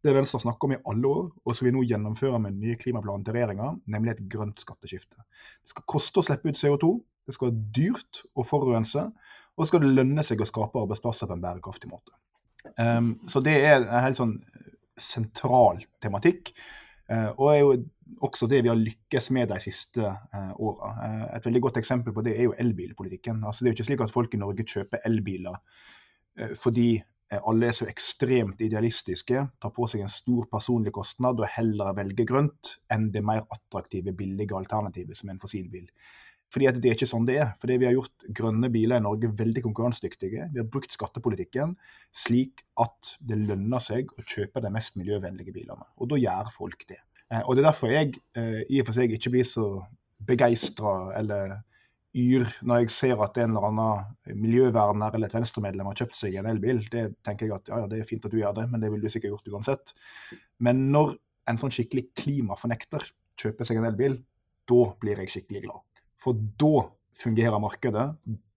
det 0.04 0.14
Venstre 0.16 0.38
har 0.38 0.44
snakket 0.46 0.66
om 0.66 0.72
i 0.74 0.80
alle 0.92 1.10
år, 1.10 1.28
og 1.44 1.56
som 1.56 1.66
vi 1.66 1.72
nå 1.74 1.82
gjennomfører 1.84 2.40
med 2.40 2.54
den 2.54 2.64
nye 2.64 2.78
klimaplanen 2.80 3.24
til 3.26 3.36
regjeringa, 3.36 3.74
nemlig 3.92 4.14
et 4.14 4.24
grønt 4.32 4.62
skatteskifte. 4.62 5.18
Det 5.60 5.72
skal 5.74 5.86
koste 5.92 6.22
å 6.22 6.24
slippe 6.24 6.48
ut 6.48 6.60
CO2, 6.60 6.92
det 7.28 7.36
skal 7.36 7.50
være 7.50 7.72
dyrt 7.76 8.22
å 8.32 8.44
forurense, 8.46 9.04
og 9.54 9.62
så 9.62 9.68
skal 9.70 9.84
det 9.84 9.92
lønne 9.98 10.24
seg 10.24 10.40
å 10.40 10.48
skape 10.48 10.80
arbeidsplasser 10.80 11.28
på 11.28 11.36
en 11.36 11.44
bærekraftig 11.44 11.90
måte. 11.90 12.16
Um, 12.80 13.14
så 13.28 13.42
det 13.44 13.56
er 13.60 13.82
en 13.82 14.04
helt 14.06 14.18
sånn 14.18 14.36
sentral 15.00 15.82
tematikk. 16.04 16.54
Uh, 17.10 17.30
og 17.34 17.46
er 17.50 17.58
jo 17.60 17.70
også 18.24 18.48
det 18.50 18.62
vi 18.64 18.70
har 18.70 18.78
lykkes 18.78 19.30
med 19.36 19.50
de 19.52 19.60
siste 19.62 20.02
uh, 20.06 20.52
åra. 20.56 20.90
Uh, 20.96 21.24
et 21.36 21.46
veldig 21.46 21.62
godt 21.66 21.80
eksempel 21.80 22.14
på 22.16 22.24
det 22.26 22.36
er 22.36 22.48
jo 22.48 22.56
elbilpolitikken. 22.58 23.44
Altså, 23.44 23.64
det 23.64 23.70
er 23.70 23.74
jo 23.74 23.78
ikke 23.80 23.88
slik 23.90 24.04
at 24.06 24.14
folk 24.14 24.34
i 24.34 24.40
Norge 24.40 24.66
kjøper 24.66 25.04
elbiler 25.08 25.58
uh, 25.60 26.54
fordi 26.60 26.92
alle 27.38 27.68
er 27.68 27.76
så 27.76 27.86
ekstremt 27.86 28.62
idealistiske, 28.64 29.44
tar 29.62 29.72
på 29.74 29.86
seg 29.90 30.02
en 30.02 30.10
stor 30.10 30.48
personlig 30.50 30.90
kostnad 30.96 31.38
og 31.38 31.52
heller 31.54 31.92
velger 31.94 32.26
grønt 32.26 32.72
enn 32.90 33.10
det 33.14 33.22
mer 33.22 33.44
attraktive, 33.54 34.14
billige 34.18 34.56
alternativet 34.58 35.18
som 35.18 35.30
en 35.30 35.38
fossilbil. 35.42 35.86
Fordi 36.50 36.66
at 36.66 36.80
det 36.82 36.90
er 36.90 36.96
ikke 36.98 37.06
sånn 37.06 37.28
det 37.28 37.36
er. 37.38 37.52
Fordi 37.62 37.76
vi 37.78 37.86
har 37.86 37.94
gjort 37.94 38.26
grønne 38.40 38.70
biler 38.74 38.98
i 38.98 39.04
Norge 39.04 39.30
veldig 39.38 39.62
konkurransedyktige. 39.68 40.48
Vi 40.50 40.58
har 40.58 40.66
brukt 40.72 40.94
skattepolitikken 40.94 41.76
slik 42.24 42.64
at 42.82 43.14
det 43.22 43.38
lønner 43.38 43.82
seg 43.84 44.10
å 44.18 44.24
kjøpe 44.26 44.62
de 44.64 44.72
mest 44.74 44.98
miljøvennlige 44.98 45.54
bilene. 45.54 45.86
Og 46.02 46.10
da 46.10 46.18
gjør 46.18 46.50
folk 46.56 46.82
det. 46.90 46.98
Eh, 47.30 47.42
og 47.44 47.54
Det 47.54 47.62
er 47.62 47.68
derfor 47.70 47.94
jeg 47.94 48.18
eh, 48.34 48.62
i 48.66 48.82
og 48.82 48.90
for 48.90 48.98
seg 48.98 49.14
ikke 49.14 49.34
blir 49.36 49.46
så 49.46 49.68
begeistra 50.26 50.94
eller 51.16 51.60
yr 52.16 52.46
når 52.66 52.82
jeg 52.82 52.92
ser 52.94 53.20
at 53.22 53.36
en 53.38 53.52
eller 53.52 53.66
annen 53.68 54.38
miljøverner 54.42 55.14
eller 55.14 55.30
et 55.30 55.36
venstremedlem 55.36 55.90
har 55.90 55.98
kjøpt 56.00 56.18
seg 56.18 56.36
en 56.40 56.48
elbil. 56.50 56.82
Det 56.90 57.04
tenker 57.26 57.46
jeg 57.46 57.56
at 57.56 57.70
ja, 57.70 57.84
det 57.90 58.00
er 58.00 58.08
fint 58.08 58.24
at 58.26 58.34
du 58.34 58.40
gjør 58.40 58.56
det, 58.56 58.66
men 58.72 58.82
det 58.82 58.90
ville 58.90 59.06
du 59.06 59.12
sikkert 59.12 59.36
gjort 59.36 59.52
uansett. 59.54 59.94
Men 60.58 60.88
når 60.94 61.14
en 61.50 61.60
sånn 61.60 61.74
skikkelig 61.74 62.08
klimafornekter 62.18 63.06
kjøper 63.40 63.68
seg 63.68 63.80
en 63.80 63.88
elbil, 63.92 64.18
da 64.70 64.82
blir 65.02 65.22
jeg 65.22 65.34
skikkelig 65.36 65.64
glad. 65.68 65.86
For 66.20 66.36
da 66.60 66.88
fungerer 67.20 67.62
markedet. 67.62 68.10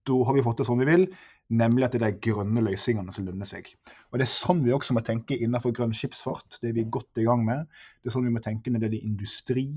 Da 0.03 0.17
har 0.27 0.35
vi 0.35 0.43
fått 0.43 0.59
det 0.59 0.67
som 0.67 0.81
vi 0.81 0.87
vil, 0.89 1.05
nemlig 1.53 1.85
at 1.85 1.93
det 1.95 2.01
er 2.01 2.11
de 2.11 2.31
grønne 2.31 2.63
løsningene 2.65 3.13
som 3.15 3.27
lønner 3.27 3.47
seg. 3.47 3.69
Og 4.11 4.19
Det 4.19 4.25
er 4.25 4.31
sånn 4.31 4.63
vi 4.65 4.73
også 4.75 4.95
må 4.97 5.03
tenke 5.05 5.37
innenfor 5.37 5.75
grønn 5.75 5.95
skipsfart. 5.95 6.59
Det 6.61 6.71
er 6.71 6.77
vi 6.79 6.89
godt 6.91 7.21
i 7.21 7.27
gang 7.27 7.45
med. 7.45 7.67
Det 8.01 8.09
er 8.09 8.15
sånn 8.17 8.27
vi 8.27 8.33
må 8.33 8.43
tenke 8.43 8.71
når 8.71 8.83
det 8.83 8.89
gjelder 8.89 9.09
industri, 9.11 9.67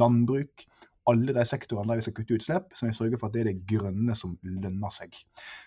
landbruk, 0.00 0.66
alle 1.10 1.34
de 1.36 1.44
sektorene 1.46 1.90
der 1.92 2.00
vi 2.00 2.06
skal 2.06 2.16
kutte 2.16 2.38
utslipp, 2.38 2.74
så 2.74 2.86
vi 2.86 2.94
sørger 2.96 3.20
for 3.20 3.28
at 3.28 3.36
det 3.36 3.42
er 3.42 3.50
det 3.50 3.66
grønne 3.68 4.16
som 4.16 4.36
lønner 4.42 4.92
seg. 4.94 5.16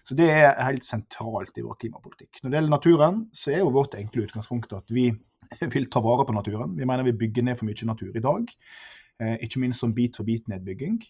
Så 0.07 0.17
Det 0.17 0.29
er 0.33 0.57
helt 0.63 0.85
sentralt 0.85 1.57
i 1.57 1.65
vår 1.65 1.77
klimapolitikk. 1.81 2.41
Når 2.41 2.49
det 2.49 2.57
gjelder 2.57 2.75
naturen, 2.75 3.23
så 3.33 3.53
er 3.53 3.61
jo 3.61 3.73
vårt 3.75 3.97
enkle 3.97 4.25
utgangspunkt 4.25 4.73
at 4.73 4.89
vi 4.89 5.11
vil 5.75 5.89
ta 5.93 6.01
vare 6.03 6.25
på 6.25 6.35
naturen. 6.35 6.75
Vi 6.77 6.85
mener 6.85 7.05
vi 7.07 7.17
bygger 7.17 7.45
ned 7.45 7.57
for 7.59 7.69
mye 7.69 7.89
natur 7.89 8.15
i 8.15 8.23
dag, 8.23 8.53
eh, 9.21 9.37
ikke 9.45 9.61
minst 9.61 9.83
som 9.83 9.93
bit 9.93 10.17
for 10.17 10.27
bit-nedbygging. 10.27 11.01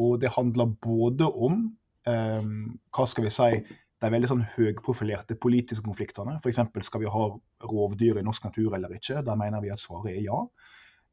Og 0.00 0.20
det 0.20 0.32
handler 0.36 0.74
både 0.80 1.26
om 1.28 1.62
eh, 2.08 2.50
hva 2.92 3.06
skal 3.08 3.26
vi 3.26 3.32
si, 3.34 3.52
de 4.00 4.08
veldig 4.08 4.28
sånn 4.30 4.44
høyprofilerte 4.54 5.36
politiske 5.36 5.84
konfliktene. 5.84 6.38
F.eks. 6.40 6.60
skal 6.86 7.02
vi 7.02 7.10
ha 7.12 7.24
rovdyr 7.68 8.20
i 8.20 8.24
norsk 8.24 8.46
natur 8.48 8.76
eller 8.76 8.92
ikke. 8.96 9.20
Der 9.26 9.36
mener 9.36 9.60
vi 9.60 9.72
at 9.72 9.82
svaret 9.82 10.14
er 10.14 10.22
ja. 10.24 10.44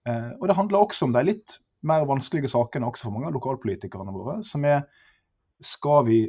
Eh, 0.08 0.30
og 0.40 0.48
det 0.48 0.56
handler 0.56 0.86
også 0.86 1.08
om 1.08 1.16
de 1.16 1.26
litt 1.28 1.58
mer 1.86 2.08
vanskelige 2.10 2.52
sakene 2.52 2.88
også 2.90 3.08
for 3.08 3.16
mange 3.16 3.30
av 3.30 3.36
lokalpolitikerne 3.38 4.14
våre. 4.16 4.40
Som 4.46 4.66
er 4.66 4.86
skal 5.64 6.06
vi 6.08 6.20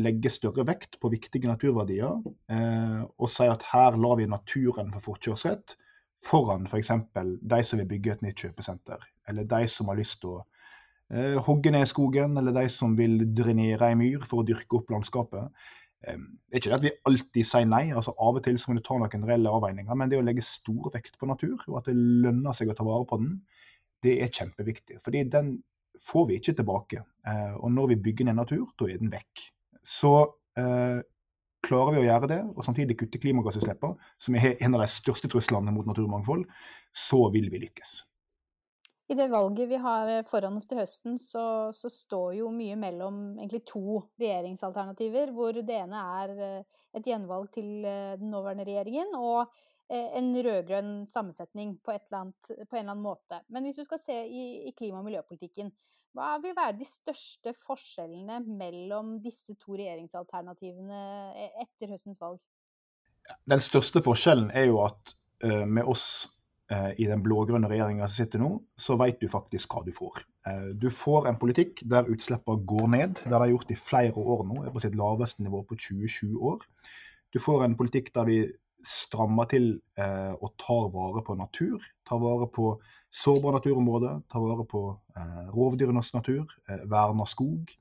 legge 0.00 0.32
større 0.32 0.64
vekt 0.68 0.98
på 1.00 1.10
viktige 1.12 1.48
naturverdier 1.50 2.20
eh, 2.52 3.00
og 3.04 3.30
si 3.32 3.48
at 3.50 3.64
her 3.72 3.98
lar 4.00 4.16
vi 4.20 4.28
naturen 4.30 4.92
få 4.94 5.02
forkjørsrett 5.10 5.76
foran 6.24 6.66
f.eks. 6.68 6.92
de 7.14 7.60
som 7.64 7.80
vil 7.80 7.88
bygge 7.88 8.14
et 8.14 8.24
nytt 8.24 8.44
kjøpesenter, 8.44 9.04
eller 9.28 9.48
de 9.48 9.66
som 9.72 9.88
har 9.90 9.98
lyst 10.00 10.20
til 10.22 10.34
å 10.34 10.40
eh, 11.12 11.36
hogge 11.46 11.72
ned 11.72 11.88
skogen, 11.88 12.36
eller 12.38 12.54
de 12.56 12.66
som 12.72 12.96
vil 12.98 13.22
drenere 13.36 13.90
ei 13.90 13.98
myr 13.98 14.24
for 14.28 14.42
å 14.42 14.48
dyrke 14.48 14.80
opp 14.80 14.92
landskapet. 14.92 15.48
Eh, 16.04 16.20
det 16.20 16.58
er 16.58 16.62
ikke 16.62 16.72
det 16.72 16.78
at 16.78 16.86
vi 16.86 16.94
alltid 17.10 17.48
sier 17.48 17.68
nei, 17.68 17.86
altså 17.96 18.14
av 18.16 18.40
og 18.40 18.44
til 18.44 18.60
så 18.60 18.70
må 18.70 18.78
du 18.78 18.84
ta 18.84 18.98
noen 19.00 19.26
reelle 19.28 19.56
avveininger. 19.56 19.96
Men 19.96 20.12
det 20.12 20.20
å 20.20 20.26
legge 20.26 20.44
stor 20.44 20.92
vekt 20.94 21.16
på 21.20 21.28
natur, 21.30 21.56
og 21.68 21.80
at 21.80 21.90
det 21.90 21.96
lønner 21.96 22.56
seg 22.56 22.72
å 22.72 22.76
ta 22.76 22.86
vare 22.86 23.08
på 23.08 23.20
den, 23.22 23.38
det 24.04 24.16
er 24.24 24.32
kjempeviktig. 24.32 25.00
Fordi 25.04 25.24
den 25.32 25.54
får 26.06 26.26
vi 26.28 26.40
ikke 26.40 26.56
tilbake. 26.58 27.04
Eh, 27.28 27.54
og 27.60 27.72
når 27.72 27.92
vi 27.92 28.02
bygger 28.08 28.28
ned 28.28 28.40
natur, 28.40 28.68
da 28.78 28.88
er 28.88 29.00
den 29.00 29.12
vekk. 29.12 29.46
Så 29.86 30.12
eh, 30.60 31.00
klarer 31.66 31.96
vi 31.96 32.02
å 32.02 32.06
gjøre 32.06 32.30
det, 32.30 32.40
og 32.54 32.64
samtidig 32.64 32.98
kutte 33.00 33.20
klimagassutslippene, 33.20 34.12
som 34.20 34.38
er 34.38 34.56
en 34.56 34.76
av 34.76 34.84
de 34.84 34.92
største 34.92 35.30
truslene 35.32 35.74
mot 35.74 35.88
naturmangfold, 35.88 36.46
så 36.96 37.26
vil 37.34 37.50
vi 37.52 37.64
lykkes. 37.66 38.00
I 39.10 39.16
det 39.18 39.26
valget 39.32 39.66
vi 39.72 39.80
har 39.82 40.08
eh, 40.08 40.26
foran 40.28 40.56
oss 40.60 40.68
til 40.70 40.80
høsten, 40.80 41.18
så, 41.18 41.44
så, 41.76 41.90
står 41.90 42.38
jo 42.40 42.52
mye 42.54 42.76
mellom 42.78 43.40
egentlig 43.40 43.64
to 43.68 44.04
regjeringsalternativer. 44.22 45.34
Hvor 45.34 45.58
det 45.58 45.80
ene 45.82 46.04
er 46.22 46.36
eh, 46.36 46.78
et 46.96 47.06
gjenvalg 47.06 47.50
til 47.54 47.82
den 47.84 48.30
nåværende 48.32 48.66
regjeringen, 48.66 49.12
og 49.18 49.50
en 49.90 50.28
rød-grønn 50.44 50.90
sammensetning 51.10 51.72
på, 51.82 51.96
annet, 52.14 52.36
på, 52.46 52.76
en 52.76 52.82
eller 52.82 52.92
annen 52.92 53.02
måte. 53.02 53.40
Men 53.50 53.66
hvis 53.66 53.80
du 53.80 53.86
skal 53.86 53.98
se 54.02 54.16
i, 54.22 54.44
i 54.68 54.74
klima- 54.78 55.00
og 55.00 55.08
miljøpolitikken, 55.08 55.72
hva 56.16 56.34
vil 56.42 56.56
være 56.56 56.78
de 56.80 56.86
største 56.88 57.52
forskjellene 57.62 58.40
mellom 58.46 59.18
disse 59.22 59.54
to 59.60 59.76
regjeringsalternativene 59.78 61.02
etter 61.62 61.92
høstens 61.92 62.18
valg? 62.22 62.40
Den 63.50 63.62
største 63.62 64.02
forskjellen 64.02 64.50
er 64.56 64.70
jo 64.70 64.80
at 64.82 65.14
uh, 65.44 65.62
med 65.66 65.86
oss 65.90 66.06
uh, 66.72 66.90
i 66.98 67.06
den 67.06 67.22
blå-grønne 67.22 67.70
regjeringa 67.70 68.08
som 68.08 68.24
sitter 68.24 68.42
nå, 68.42 68.56
så 68.74 68.98
vet 68.98 69.20
du 69.22 69.28
faktisk 69.30 69.76
hva 69.76 69.84
du 69.86 69.92
får. 69.94 70.24
Uh, 70.48 70.72
du 70.74 70.88
får 70.90 71.30
en 71.30 71.38
politikk 71.38 71.84
der 71.92 72.10
utslippene 72.10 72.66
går 72.66 72.90
ned. 72.96 73.22
Det 73.22 73.34
har 73.36 73.44
de 73.44 73.54
gjort 73.54 73.70
i 73.70 73.78
flere 73.78 74.26
år 74.34 74.42
nå, 74.48 74.64
er 74.64 74.74
på 74.74 74.82
sitt 74.82 74.98
laveste 74.98 75.46
nivå 75.46 75.62
på 75.68 75.78
27 75.78 76.34
år. 76.34 76.66
Du 77.30 77.38
får 77.38 77.68
en 77.68 77.78
politikk 77.78 78.10
der 78.16 78.26
vi 78.26 78.40
strammer 78.86 79.48
til 79.50 79.72
eh, 79.98 80.32
og 80.36 80.54
tar 80.60 80.88
vare 80.94 81.22
på 81.26 81.36
natur. 81.38 81.84
Tar 82.08 82.20
vare 82.22 82.48
på 82.52 82.72
sårbare 83.10 83.58
naturområder, 83.58 84.22
tar 84.30 84.44
vare 84.44 84.66
på 84.68 84.82
eh, 85.16 85.44
rovdyrenes 85.54 86.12
natur, 86.14 86.50
eh, 86.68 86.82
verner 86.90 87.28
skog. 87.28 87.72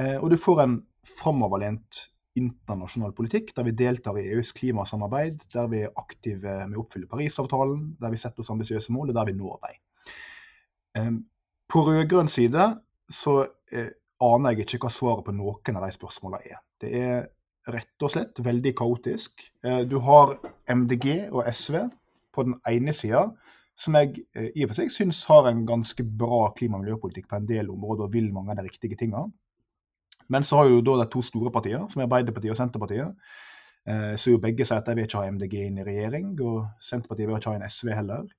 Eh, 0.00 0.16
og 0.18 0.30
du 0.32 0.38
får 0.40 0.64
en 0.64 0.78
framoverlent 1.20 2.06
internasjonal 2.38 3.12
politikk 3.16 3.50
der 3.56 3.66
vi 3.66 3.74
deltar 3.76 4.18
i 4.20 4.28
EUs 4.34 4.52
klimasamarbeid, 4.56 5.42
der 5.52 5.70
vi 5.72 5.82
er 5.84 5.96
aktive 5.98 6.60
med 6.66 6.78
å 6.78 6.84
oppfylle 6.84 7.10
Parisavtalen, 7.10 7.94
der 8.00 8.12
vi 8.12 8.20
setter 8.20 8.44
oss 8.44 8.52
ambisiøse 8.54 8.94
mål, 8.94 9.10
og 9.10 9.18
der 9.18 9.30
vi 9.30 9.36
når 9.38 9.58
dem. 9.66 9.80
Eh, 11.00 11.12
på 11.70 11.84
rød-grønn 11.86 12.30
side 12.30 12.70
så 13.10 13.42
eh, 13.72 13.92
aner 14.22 14.54
jeg 14.54 14.66
ikke 14.66 14.84
hva 14.84 14.94
svaret 14.94 15.26
på 15.26 15.34
noen 15.34 15.78
av 15.78 15.86
de 15.86 15.94
spørsmålene 15.94 16.54
er. 16.54 16.64
Det 16.80 16.90
er 16.96 17.28
rett 17.68 18.04
og 18.04 18.12
slett 18.12 18.40
veldig 18.42 18.72
kaotisk. 18.78 19.44
Eh, 19.64 19.82
du 19.88 19.98
har 20.04 20.36
MDG 20.70 21.28
og 21.30 21.44
SV 21.50 21.82
på 22.34 22.46
den 22.46 22.56
ene 22.68 22.94
sida, 22.96 23.26
som 23.78 23.96
jeg 23.98 24.24
eh, 24.34 24.50
i 24.54 24.64
og 24.64 24.72
for 24.72 24.80
seg 24.80 24.92
syns 24.94 25.22
har 25.28 25.48
en 25.50 25.66
ganske 25.68 26.04
bra 26.04 26.48
klima- 26.56 26.78
og 26.78 26.86
miljøpolitikk 26.86 27.28
på 27.30 27.40
en 27.40 27.48
del 27.48 27.70
områder 27.72 28.06
og 28.06 28.16
vil 28.16 28.32
mange 28.32 28.54
av 28.54 28.60
de 28.60 28.68
riktige 28.68 28.98
tinga. 29.00 29.26
Men 30.30 30.46
så 30.46 30.60
har 30.60 30.70
jo 30.70 30.82
da 30.86 31.00
de 31.02 31.08
to 31.10 31.22
store 31.26 31.52
partiene, 31.52 31.88
som 31.90 32.00
er 32.00 32.08
Arbeiderpartiet 32.08 32.54
og 32.54 32.60
Senterpartiet, 32.60 33.30
eh, 33.86 34.14
så 34.16 34.36
jo 34.36 34.42
begge 34.42 34.64
sier 34.64 34.80
at 34.80 34.88
de 34.88 34.96
vil 34.96 35.08
ikke 35.08 35.22
ha 35.22 35.30
MDG 35.30 35.56
inn 35.66 35.80
i 35.80 35.86
regjering, 35.86 36.32
og 36.40 36.68
Senterpartiet 36.80 37.28
vil 37.28 37.40
ikke 37.40 37.54
ha 37.54 37.60
en 37.60 37.68
SV 37.68 37.92
heller. 37.96 38.30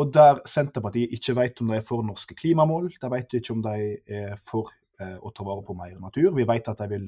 Og 0.00 0.08
der 0.14 0.38
Senterpartiet 0.48 1.12
ikke 1.12 1.34
vet 1.36 1.60
om 1.60 1.68
de 1.68 1.76
er 1.76 1.82
for 1.86 2.02
norske 2.02 2.34
klimamål, 2.34 2.88
de 3.02 3.10
vet 3.12 3.34
ikke 3.36 3.52
om 3.52 3.60
de 3.62 3.74
er 4.08 4.32
for 4.48 4.72
å 4.96 5.30
ta 5.36 5.44
vare 5.44 5.62
på 5.62 5.76
mer 5.76 5.92
natur. 6.00 6.30
Vi 6.34 6.46
vet 6.48 6.70
at 6.72 6.80
de 6.80 6.88
vil 6.88 7.04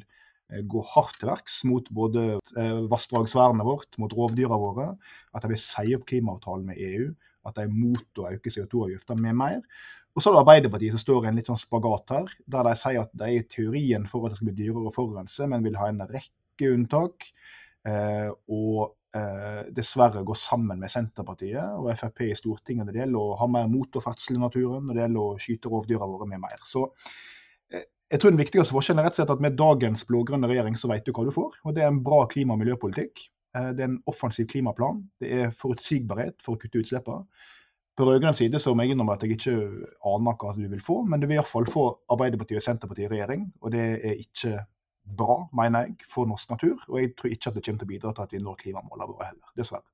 gå 0.49 0.83
hardt 0.95 1.19
til 1.21 1.29
verks 1.29 1.61
mot 1.69 1.89
både 1.93 2.39
vassdragsvernet 2.89 3.67
vårt, 3.69 3.99
mot 4.01 4.13
rovdyra 4.17 4.57
våre, 4.61 4.91
at 5.37 5.45
de 5.45 5.53
vil 5.53 5.61
si 5.61 5.95
opp 5.97 6.07
klimaavtalen 6.09 6.71
med 6.71 6.81
EU, 6.81 7.09
at 7.49 7.57
de 7.59 7.67
er 7.67 7.73
mot 7.73 8.21
å 8.21 8.29
øke 8.31 8.53
CO2-avgifter 8.53 9.21
med 9.21 9.37
mer. 9.39 9.63
Og 10.17 10.23
så 10.23 10.31
er 10.31 10.35
det 10.35 10.43
Arbeiderpartiet 10.43 10.95
som 10.97 11.03
står 11.05 11.27
i 11.27 11.31
en 11.31 11.39
litt 11.39 11.49
sånn 11.51 11.61
spagat 11.61 12.11
her, 12.11 12.31
der 12.51 12.67
de 12.67 12.75
sier 12.81 13.05
at 13.05 13.13
de 13.15 13.27
er 13.29 13.39
i 13.39 13.49
teorien 13.53 14.07
for 14.09 14.27
at 14.27 14.33
det 14.33 14.41
skal 14.41 14.51
bli 14.51 14.65
dyrere 14.65 14.91
å 14.91 14.95
forurense, 14.95 15.47
men 15.47 15.67
vil 15.67 15.79
ha 15.79 15.91
en 15.93 16.03
rekke 16.11 16.73
unntak. 16.75 17.29
og 17.89 18.81
eh, 19.17 19.61
dessverre 19.73 20.25
går 20.27 20.37
sammen 20.37 20.81
med 20.83 20.91
Senterpartiet 20.93 21.79
og 21.79 21.89
Frp 21.97 22.27
i 22.27 22.35
Stortinget 22.37 22.85
når 22.85 22.93
det 22.93 23.01
gjelder 23.05 23.23
å 23.23 23.39
ha 23.41 23.47
mer 23.49 23.71
motorferdsel 23.71 24.37
i 24.37 24.43
naturen, 24.43 24.85
når 24.89 24.99
det 24.99 25.05
gjelder 25.05 25.23
å 25.23 25.39
skyte 25.41 25.73
rovdyra 25.73 26.09
våre 26.11 26.27
med 26.29 26.43
mer. 26.43 26.59
Så 26.67 26.83
eh, 26.89 27.38
jeg 28.09 28.21
tror 28.21 28.33
den 28.33 28.41
viktigste 28.41 28.73
forskjellen 28.73 29.03
er 29.03 29.09
rett 29.09 29.17
og 29.17 29.21
slett 29.21 29.35
at 29.35 29.43
med 29.45 29.59
dagens 29.61 30.05
blå-grønne 30.09 30.49
regjering 30.49 30.79
så 30.81 30.89
vet 30.89 31.05
du 31.05 31.13
hva 31.13 31.27
du 31.27 31.33
får. 31.35 31.59
Og 31.65 31.75
det 31.77 31.85
er 31.85 31.91
en 31.93 32.01
bra 32.05 32.23
klima- 32.31 32.57
og 32.57 32.63
miljøpolitikk. 32.63 33.27
Eh, 33.57 33.71
det 33.77 33.85
er 33.85 33.91
en 33.91 34.03
offensiv 34.09 34.49
klimaplan. 34.49 35.03
Det 35.21 35.33
er 35.43 35.55
forutsigbarhet 35.55 36.41
for 36.45 36.57
å 36.57 36.63
kutte 36.63 36.81
utslippene. 36.81 37.27
På 37.99 38.07
rød-grønn 38.07 38.37
side 38.39 38.61
så 38.63 38.73
må 38.73 38.87
jeg 38.87 38.95
innrømme 38.95 39.17
at 39.19 39.25
jeg 39.27 39.35
ikke 39.35 39.53
aner 40.07 40.37
hva 40.39 40.55
du 40.55 40.67
vil 40.71 40.83
få, 40.85 41.01
men 41.03 41.21
du 41.21 41.27
vil 41.27 41.41
iallfall 41.41 41.67
få 41.67 41.87
Arbeiderpartiet 42.15 42.61
og 42.61 42.65
Senterpartiet 42.65 43.09
i 43.09 43.17
regjering, 43.17 43.49
og 43.59 43.73
det 43.75 43.87
er 44.07 44.21
ikke 44.23 44.53
bra, 45.19 45.41
mener 45.57 45.89
jeg, 45.89 46.07
for 46.07 46.29
norsk 46.31 46.53
natur. 46.53 46.77
Og 46.89 47.01
jeg 47.03 47.17
tror 47.19 47.35
ikke 47.35 47.51
at 47.51 47.57
det 47.59 47.65
kommer 47.67 47.83
til 47.83 47.89
å 47.89 47.93
bidra 47.93 48.13
til 48.15 48.25
at 48.29 48.37
vi 48.37 48.43
når 48.45 48.61
klimamålene 48.61 49.09
våre 49.11 49.33
heller, 49.33 49.55
dessverre. 49.59 49.91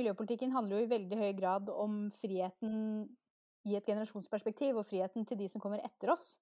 Miljøpolitikken 0.00 0.54
handler 0.54 0.78
jo 0.78 0.86
i 0.86 0.92
veldig 0.94 1.18
høy 1.18 1.32
grad 1.40 1.72
om 1.74 1.96
friheten 2.22 2.76
i 3.68 3.74
et 3.76 3.90
generasjonsperspektiv, 3.90 4.78
og 4.78 4.86
friheten 4.88 5.26
til 5.26 5.42
de 5.42 5.50
som 5.50 5.60
kommer 5.60 5.82
etter 5.84 6.14
oss. 6.14 6.38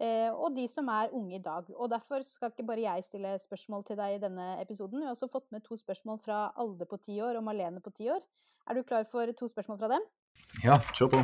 Eh, 0.00 0.30
og 0.32 0.54
de 0.56 0.64
som 0.70 0.88
er 0.88 1.12
unge 1.12 1.36
i 1.36 1.42
dag. 1.42 1.68
Og 1.76 1.90
Derfor 1.90 2.22
skal 2.24 2.50
ikke 2.50 2.66
bare 2.66 2.80
jeg 2.80 3.04
stille 3.04 3.34
spørsmål 3.38 3.84
til 3.84 3.98
deg 4.00 4.16
i 4.16 4.22
denne 4.22 4.46
episoden. 4.62 5.00
Vi 5.00 5.04
har 5.04 5.12
også 5.12 5.28
fått 5.32 5.50
med 5.52 5.64
to 5.66 5.76
spørsmål 5.76 6.18
fra 6.24 6.52
Alde 6.56 6.88
på 6.88 6.96
ti 6.96 7.20
år 7.20 7.36
og 7.36 7.44
Malene 7.44 7.80
på 7.80 7.90
ti 7.90 8.08
år. 8.08 8.24
Er 8.68 8.74
du 8.74 8.82
klar 8.82 9.04
for 9.04 9.26
to 9.36 9.48
spørsmål 9.48 9.78
fra 9.78 9.92
dem? 9.92 10.08
Ja, 10.64 10.80
kjør 10.96 11.12
på. 11.16 11.22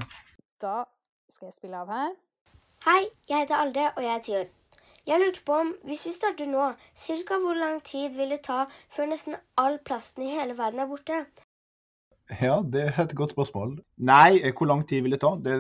Da 0.60 0.84
skal 1.30 1.48
jeg 1.48 1.54
spille 1.56 1.80
av 1.80 1.88
her. 1.92 2.14
Hei, 2.84 3.08
jeg 3.28 3.44
heter 3.44 3.56
Alde, 3.56 3.90
og 3.96 4.02
jeg 4.04 4.14
er 4.14 4.22
ti 4.22 4.36
år. 4.36 4.48
Jeg 5.08 5.20
lurte 5.20 5.40
på 5.44 5.54
om, 5.56 5.70
hvis 5.88 6.04
vi 6.04 6.12
starter 6.12 6.46
nå, 6.46 6.64
ca. 7.00 7.36
hvor 7.40 7.56
lang 7.56 7.82
tid 7.82 8.10
vil 8.18 8.30
det 8.34 8.42
ta 8.44 8.66
før 8.92 9.08
nesten 9.08 9.38
all 9.56 9.78
plasten 9.78 10.26
i 10.26 10.34
hele 10.34 10.58
verden 10.58 10.84
er 10.84 10.90
borte? 10.90 11.22
Ja, 12.28 12.58
det 12.60 12.82
er 12.90 12.98
et 13.00 13.14
godt 13.16 13.32
spørsmål. 13.32 13.78
Nei, 14.04 14.40
eh, 14.42 14.52
hvor 14.52 14.68
lang 14.68 14.82
tid 14.88 15.02
vil 15.02 15.14
det 15.16 15.22
ta? 15.22 15.30
Det, 15.40 15.54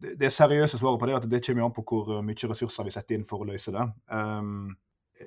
det, 0.00 0.14
det 0.20 0.32
seriøse 0.32 0.80
svaret 0.80 1.00
på 1.00 1.08
det 1.08 1.12
er 1.12 1.20
at 1.20 1.28
det 1.30 1.42
kommer 1.44 1.66
an 1.66 1.76
på 1.76 1.84
hvor 1.90 2.22
mye 2.24 2.50
ressurser 2.50 2.88
vi 2.88 2.94
setter 2.94 3.18
inn 3.18 3.26
for 3.28 3.44
å 3.44 3.48
løse 3.50 3.74
det. 3.74 3.84
Um, 4.08 4.72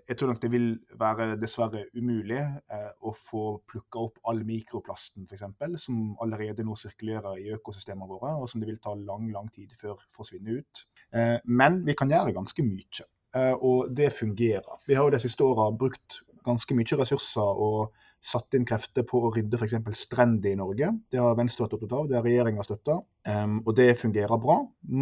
jeg 0.07 0.17
tror 0.17 0.31
nok 0.31 0.41
det 0.41 0.49
vil 0.51 0.67
være 0.99 1.27
dessverre 1.39 1.85
umulig 1.95 2.39
eh, 2.39 2.89
å 2.99 3.13
få 3.15 3.43
plukka 3.69 4.03
opp 4.07 4.17
all 4.29 4.41
mikroplasten 4.47 5.27
f.eks., 5.27 5.45
som 5.83 6.15
allerede 6.23 6.65
nå 6.67 6.75
sirkulerer 6.79 7.39
i 7.41 7.53
økosystemene 7.55 8.09
våre, 8.09 8.33
og 8.35 8.49
som 8.51 8.61
det 8.61 8.69
vil 8.71 8.81
ta 8.83 8.95
lang 8.97 9.29
lang 9.33 9.49
tid 9.55 9.73
før 9.81 10.01
forsvinner 10.15 10.59
ut. 10.59 10.83
Eh, 11.15 11.37
men 11.45 11.81
vi 11.87 11.95
kan 11.97 12.11
gjøre 12.11 12.35
ganske 12.35 12.65
mye. 12.67 13.07
Eh, 13.37 13.53
og 13.55 13.93
det 13.95 14.11
fungerer. 14.15 14.81
Vi 14.87 14.97
har 14.97 15.07
jo 15.07 15.15
de 15.15 15.21
siste 15.23 15.45
åra 15.45 15.69
brukt 15.71 16.21
ganske 16.47 16.75
mye 16.77 16.99
ressurser 16.99 17.61
og 17.67 17.95
satt 18.23 18.55
inn 18.57 18.65
krefter 18.67 19.05
på 19.07 19.19
å 19.21 19.31
rydde 19.35 19.59
f.eks. 19.59 19.75
strender 19.99 20.51
i 20.51 20.57
Norge. 20.57 20.89
Det 21.11 21.19
har 21.21 21.35
Venstre 21.37 21.65
vært 21.65 21.75
opptatt 21.77 21.93
av, 21.99 22.07
det 22.09 22.17
har 22.17 22.25
regjeringa 22.25 22.65
støtta, 22.65 22.95
um, 23.29 23.59
og 23.61 23.75
det 23.77 23.91
fungerer 24.01 24.41
bra. 24.41 24.57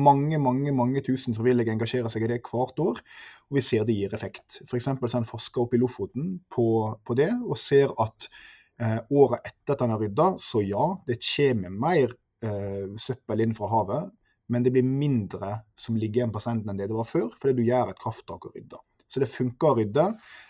Mange 0.08 0.40
mange, 0.42 0.74
mange 0.76 1.04
tusen 1.06 1.38
frivillige 1.38 1.72
engasjerer 1.74 2.12
seg 2.12 2.26
i 2.26 2.32
det 2.34 2.42
hvert 2.50 2.84
år, 2.84 3.00
og 3.48 3.60
vi 3.60 3.64
ser 3.64 3.88
det 3.88 3.96
gir 3.96 4.18
effekt. 4.18 4.60
F.eks. 4.66 4.92
så 4.92 5.22
en 5.22 5.30
forsker 5.30 5.64
oppe 5.64 5.80
i 5.80 5.82
Lofoten 5.82 6.36
på, 6.52 6.68
på 7.08 7.18
det, 7.18 7.32
og 7.46 7.58
ser 7.62 7.96
at 8.04 8.30
uh, 8.84 9.00
året 9.16 9.48
etter 9.48 9.78
at 9.78 9.86
han 9.86 9.96
har 9.96 10.04
rydda, 10.04 10.30
så 10.44 10.66
ja, 10.66 10.92
det 11.08 11.22
kommer 11.24 11.80
mer 11.88 12.20
uh, 12.46 13.00
søppel 13.00 13.48
inn 13.48 13.58
fra 13.58 13.72
havet 13.72 14.14
men 14.48 14.66
det 14.66 14.76
blir 14.76 14.86
mindre 14.86 15.60
som 15.80 15.96
ligger 15.98 16.22
igjen 16.22 16.34
på 16.34 16.42
strendene 16.44 16.76
enn 16.76 16.82
det 16.82 16.90
det 16.92 16.98
var 16.98 17.08
før, 17.10 17.32
fordi 17.42 17.56
du 17.58 17.64
gjør 17.66 17.92
et 17.92 18.02
krafttak 18.02 18.46
og 18.46 18.54
rydder. 18.54 18.82
Så 19.16 19.22
det 19.24 19.32
funker 19.32 19.70
å 19.70 19.78
rydde, 19.78 20.10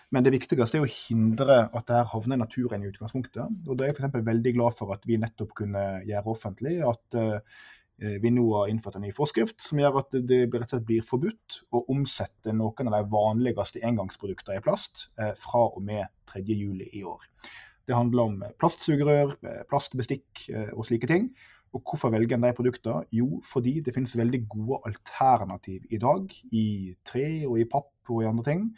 men 0.10 0.26
det 0.26 0.32
viktigste 0.34 0.80
er 0.80 0.86
å 0.86 0.90
hindre 0.90 1.58
at 1.70 1.86
det 1.86 2.00
her 2.00 2.08
havner 2.10 2.40
i 2.40 2.42
naturen 2.42 2.82
i 2.82 2.90
utgangspunktet. 2.90 3.62
Og 3.68 3.78
Da 3.78 3.86
er 3.86 3.92
jeg 3.92 4.00
for 4.02 4.26
veldig 4.26 4.54
glad 4.58 4.78
for 4.80 4.94
at 4.96 5.06
vi 5.06 5.20
nettopp 5.22 5.54
kunne 5.60 5.84
gjøre 6.08 6.34
offentlig 6.34 6.80
at 6.88 7.18
uh, 7.20 7.62
vi 8.24 8.32
nå 8.34 8.46
har 8.56 8.72
innført 8.72 8.98
en 8.98 9.06
ny 9.06 9.12
forskrift 9.16 9.62
som 9.62 9.80
gjør 9.80 10.02
at 10.02 10.18
det 10.18 10.40
rett 10.48 10.66
og 10.66 10.72
slett 10.74 10.88
blir 10.88 11.06
forbudt 11.06 11.60
å 11.78 11.84
omsette 11.94 12.56
noen 12.58 12.90
av 12.90 12.98
de 12.98 13.14
vanligste 13.14 13.84
engangsproduktene 13.86 14.58
i 14.58 14.66
plast 14.66 15.12
uh, 15.22 15.36
fra 15.46 15.68
og 15.70 15.78
med 15.86 16.10
3.7 16.34 16.90
i 16.90 17.06
år. 17.06 17.30
Det 17.86 17.94
handler 17.94 18.32
om 18.32 18.40
plastsugerør, 18.58 19.38
plastbestikk 19.70 20.48
uh, 20.50 20.72
og 20.74 20.90
slike 20.90 21.12
ting. 21.12 21.30
Og 21.76 21.84
hvorfor 21.84 22.10
velger 22.14 22.38
en 22.38 22.46
de 22.48 22.54
produktene? 22.56 23.04
Jo, 23.12 23.42
fordi 23.44 23.82
det 23.84 23.94
finnes 23.96 24.16
veldig 24.18 24.46
gode 24.50 24.80
alternativ 24.88 25.84
i 25.92 26.00
dag, 26.00 26.36
i 26.52 26.96
tre 27.06 27.28
og 27.48 27.60
i 27.60 27.68
papp 27.72 28.12
og 28.16 28.22
i 28.24 28.30
andre 28.30 28.46
ting, 28.48 28.70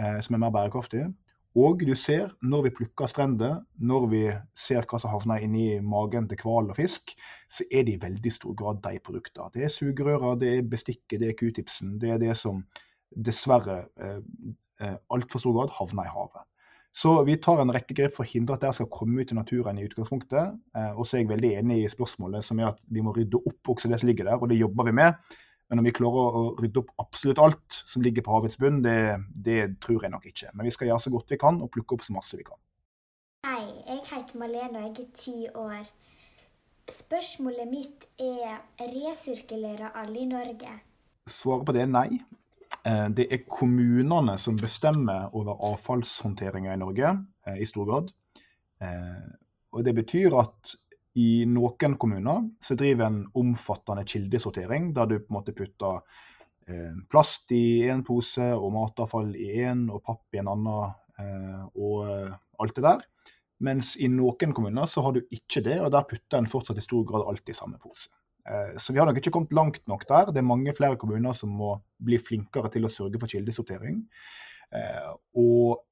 eh, 0.00 0.20
som 0.24 0.34
er 0.34 0.40
mer 0.46 0.54
bærekraftige. 0.54 1.10
Og 1.58 1.80
du 1.86 1.94
ser, 1.96 2.32
når 2.42 2.62
vi 2.62 2.74
plukker 2.78 3.08
strender, 3.10 3.60
når 3.76 4.06
vi 4.12 4.22
ser 4.56 4.86
hva 4.88 5.00
som 5.00 5.10
havner 5.10 5.44
inni 5.44 5.80
magen 5.80 6.28
til 6.28 6.40
hval 6.44 6.70
og 6.70 6.76
fisk, 6.76 7.12
så 7.50 7.66
er 7.72 7.84
det 7.84 7.96
i 7.96 8.02
veldig 8.02 8.32
stor 8.32 8.54
grad 8.56 8.80
de 8.84 9.00
produktene. 9.04 9.50
Det 9.54 9.64
er 9.66 9.72
sugerøra, 9.74 10.36
det 10.40 10.52
er 10.54 10.68
bestikket, 10.70 11.20
det 11.20 11.32
er 11.32 11.38
q-tipsen. 11.40 11.96
Det 12.00 12.14
er 12.14 12.22
det 12.22 12.36
som 12.36 12.62
dessverre 13.28 13.82
eh, 14.00 14.20
eh 14.80 14.96
altfor 15.10 15.42
stor 15.42 15.56
grad 15.56 15.74
havner 15.80 16.06
i 16.06 16.14
havet. 16.14 16.47
Så 16.94 17.12
vi 17.28 17.36
tar 17.36 17.60
en 17.62 17.70
rekke 17.74 17.94
grep 17.94 18.16
for 18.16 18.24
å 18.24 18.30
hindre 18.30 18.56
at 18.56 18.64
det 18.64 18.72
skal 18.74 18.88
komme 18.90 19.22
ut 19.22 19.32
i 19.32 19.36
naturen 19.36 19.78
i 19.78 19.84
utgangspunktet. 19.86 20.56
Eh, 20.74 20.94
og 20.94 21.04
så 21.06 21.18
er 21.18 21.22
jeg 21.22 21.32
veldig 21.32 21.50
enig 21.60 21.82
i 21.82 21.90
spørsmålet 21.92 22.46
som 22.46 22.58
er 22.58 22.72
at 22.72 22.80
vi 22.90 23.04
må 23.04 23.12
rydde 23.16 23.38
opp 23.38 23.74
også 23.74 23.90
det 23.92 24.00
som 24.00 24.10
ligger 24.10 24.30
der, 24.30 24.40
og 24.40 24.50
det 24.50 24.58
jobber 24.58 24.88
vi 24.88 24.96
med. 24.98 25.36
Men 25.68 25.82
om 25.82 25.86
vi 25.86 25.92
klarer 25.92 26.38
å 26.40 26.42
rydde 26.56 26.80
opp 26.80 26.94
absolutt 27.02 27.40
alt 27.44 27.78
som 27.84 28.02
ligger 28.02 28.24
på 28.24 28.32
havets 28.32 28.56
bunn, 28.60 28.80
det, 28.84 29.20
det 29.44 29.60
tror 29.84 30.06
jeg 30.06 30.14
nok 30.14 30.24
ikke. 30.30 30.50
Men 30.56 30.64
vi 30.64 30.72
skal 30.72 30.88
gjøre 30.88 31.04
så 31.04 31.12
godt 31.12 31.34
vi 31.34 31.40
kan 31.40 31.60
og 31.64 31.70
plukke 31.74 31.98
opp 31.98 32.06
så 32.06 32.16
masse 32.16 32.40
vi 32.40 32.46
kan. 32.46 32.56
Hei, 33.46 33.68
jeg 33.84 34.00
heter 34.08 34.40
Malene 34.40 34.80
og 34.80 34.86
jeg 34.88 35.04
er 35.04 35.10
ti 35.20 35.36
år. 35.52 35.84
Spørsmålet 36.88 37.68
mitt 37.68 38.08
er 38.16 38.62
resirkulerer 38.80 39.92
alle 39.92 40.24
i 40.24 40.28
Norge? 40.30 40.72
Svaret 41.28 41.68
på 41.68 41.76
det 41.76 41.84
er 41.84 41.92
nei. 41.92 42.08
Eh, 42.88 43.08
det 43.12 43.26
er 43.32 43.44
kommunene 43.50 44.36
som 44.40 44.56
bestemmer 44.56 45.34
over 45.36 45.58
avfallshåndteringa 45.72 46.72
i 46.72 46.80
Norge 46.80 47.10
eh, 47.46 47.58
i 47.62 47.66
stor 47.68 47.88
grad. 47.88 48.12
Eh, 48.80 49.26
og 49.74 49.84
Det 49.84 49.94
betyr 49.96 50.36
at 50.38 50.76
i 51.18 51.44
noen 51.50 51.96
kommuner 52.00 52.46
så 52.64 52.76
driver 52.78 53.08
en 53.08 53.20
omfattende 53.36 54.04
kildesortering, 54.06 54.92
der 54.94 55.10
du 55.10 55.18
på 55.18 55.32
en 55.32 55.38
måte 55.40 55.56
putter 55.56 56.00
plast 57.08 57.48
i 57.56 57.88
én 57.88 58.02
pose 58.04 58.44
og 58.52 58.74
matavfall 58.74 59.30
i 59.40 59.54
én 59.64 59.86
og 59.88 60.02
papp 60.04 60.36
i 60.36 60.40
en 60.42 60.50
annen 60.52 61.70
og 61.80 62.10
alt 62.60 62.76
det 62.76 62.84
der. 62.84 63.06
Mens 63.64 63.94
i 63.96 64.10
noen 64.12 64.52
kommuner 64.52 64.84
så 64.84 65.00
har 65.06 65.16
du 65.16 65.22
ikke 65.32 65.64
det, 65.64 65.78
og 65.80 65.88
der 65.96 66.04
putter 66.10 66.38
en 66.38 66.50
fortsatt 66.52 66.78
i 66.78 66.84
stor 66.84 67.08
grad 67.08 67.24
alt 67.32 67.48
i 67.48 67.56
samme 67.56 67.80
pose. 67.80 68.12
Eh, 68.48 68.74
så 68.80 68.94
vi 68.94 69.00
har 69.00 69.08
nok 69.08 69.20
ikke 69.20 69.32
kommet 69.34 69.54
langt 69.56 69.80
nok 69.90 70.06
der. 70.08 70.32
Det 70.32 70.42
er 70.42 70.50
mange 70.50 70.74
flere 70.76 70.98
kommuner 71.00 71.36
som 71.36 71.52
må 71.54 71.76
bli 72.04 72.20
flinkere 72.20 72.70
til 72.74 72.88
å 72.88 72.92
sørge 72.92 73.20
for 73.20 73.30
kildesortering. 73.30 74.02
Eh, 74.68 75.12
og 75.40 75.84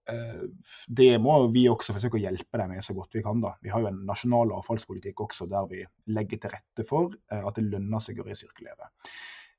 det 0.86 1.14
må 1.18 1.38
vi 1.50 1.64
også 1.66 1.94
forsøke 1.96 2.18
å 2.18 2.22
hjelpe 2.22 2.60
dem 2.60 2.75
med 2.75 2.84
så 2.84 2.94
godt 2.94 3.16
vi 3.16 3.25
kan. 3.25 3.40
da. 3.42 3.56
Vi 3.64 3.72
har 3.72 3.82
jo 3.82 3.88
en 3.90 4.04
nasjonal 4.08 4.52
avfallspolitikk 4.58 5.25
også 5.25 5.48
der 5.50 5.70
vi 5.70 5.80
legger 6.12 6.42
til 6.42 6.52
rette 6.52 6.84
for 6.86 7.16
at 7.34 7.56
det 7.56 7.66
lønner 7.66 8.04
seg 8.04 8.20
å 8.22 8.28
resirkulere. 8.28 8.92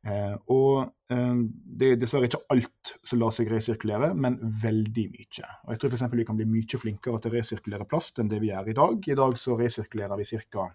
Eh, 0.07 0.35
og 0.53 0.87
eh, 1.11 1.39
det 1.79 1.91
er 1.91 1.99
dessverre 1.99 2.29
ikke 2.29 2.43
alt 2.53 2.93
som 3.07 3.19
lar 3.19 3.33
seg 3.35 3.49
resirkulere, 3.51 4.13
men 4.15 4.37
veldig 4.61 5.07
mye. 5.13 5.47
Og 5.65 5.73
jeg 5.73 5.81
tror 5.81 5.95
f.eks. 5.95 6.05
vi 6.13 6.27
kan 6.27 6.39
bli 6.39 6.47
mye 6.49 6.81
flinkere 6.83 7.21
til 7.21 7.33
å 7.33 7.37
resirkulere 7.37 7.87
plast 7.89 8.21
enn 8.21 8.31
det 8.31 8.39
vi 8.43 8.51
gjør 8.51 8.71
i 8.71 8.77
dag. 8.77 9.09
I 9.11 9.17
dag 9.19 9.39
så 9.41 9.57
resirkulerer 9.59 10.21
vi 10.21 10.43
ca. 10.53 10.69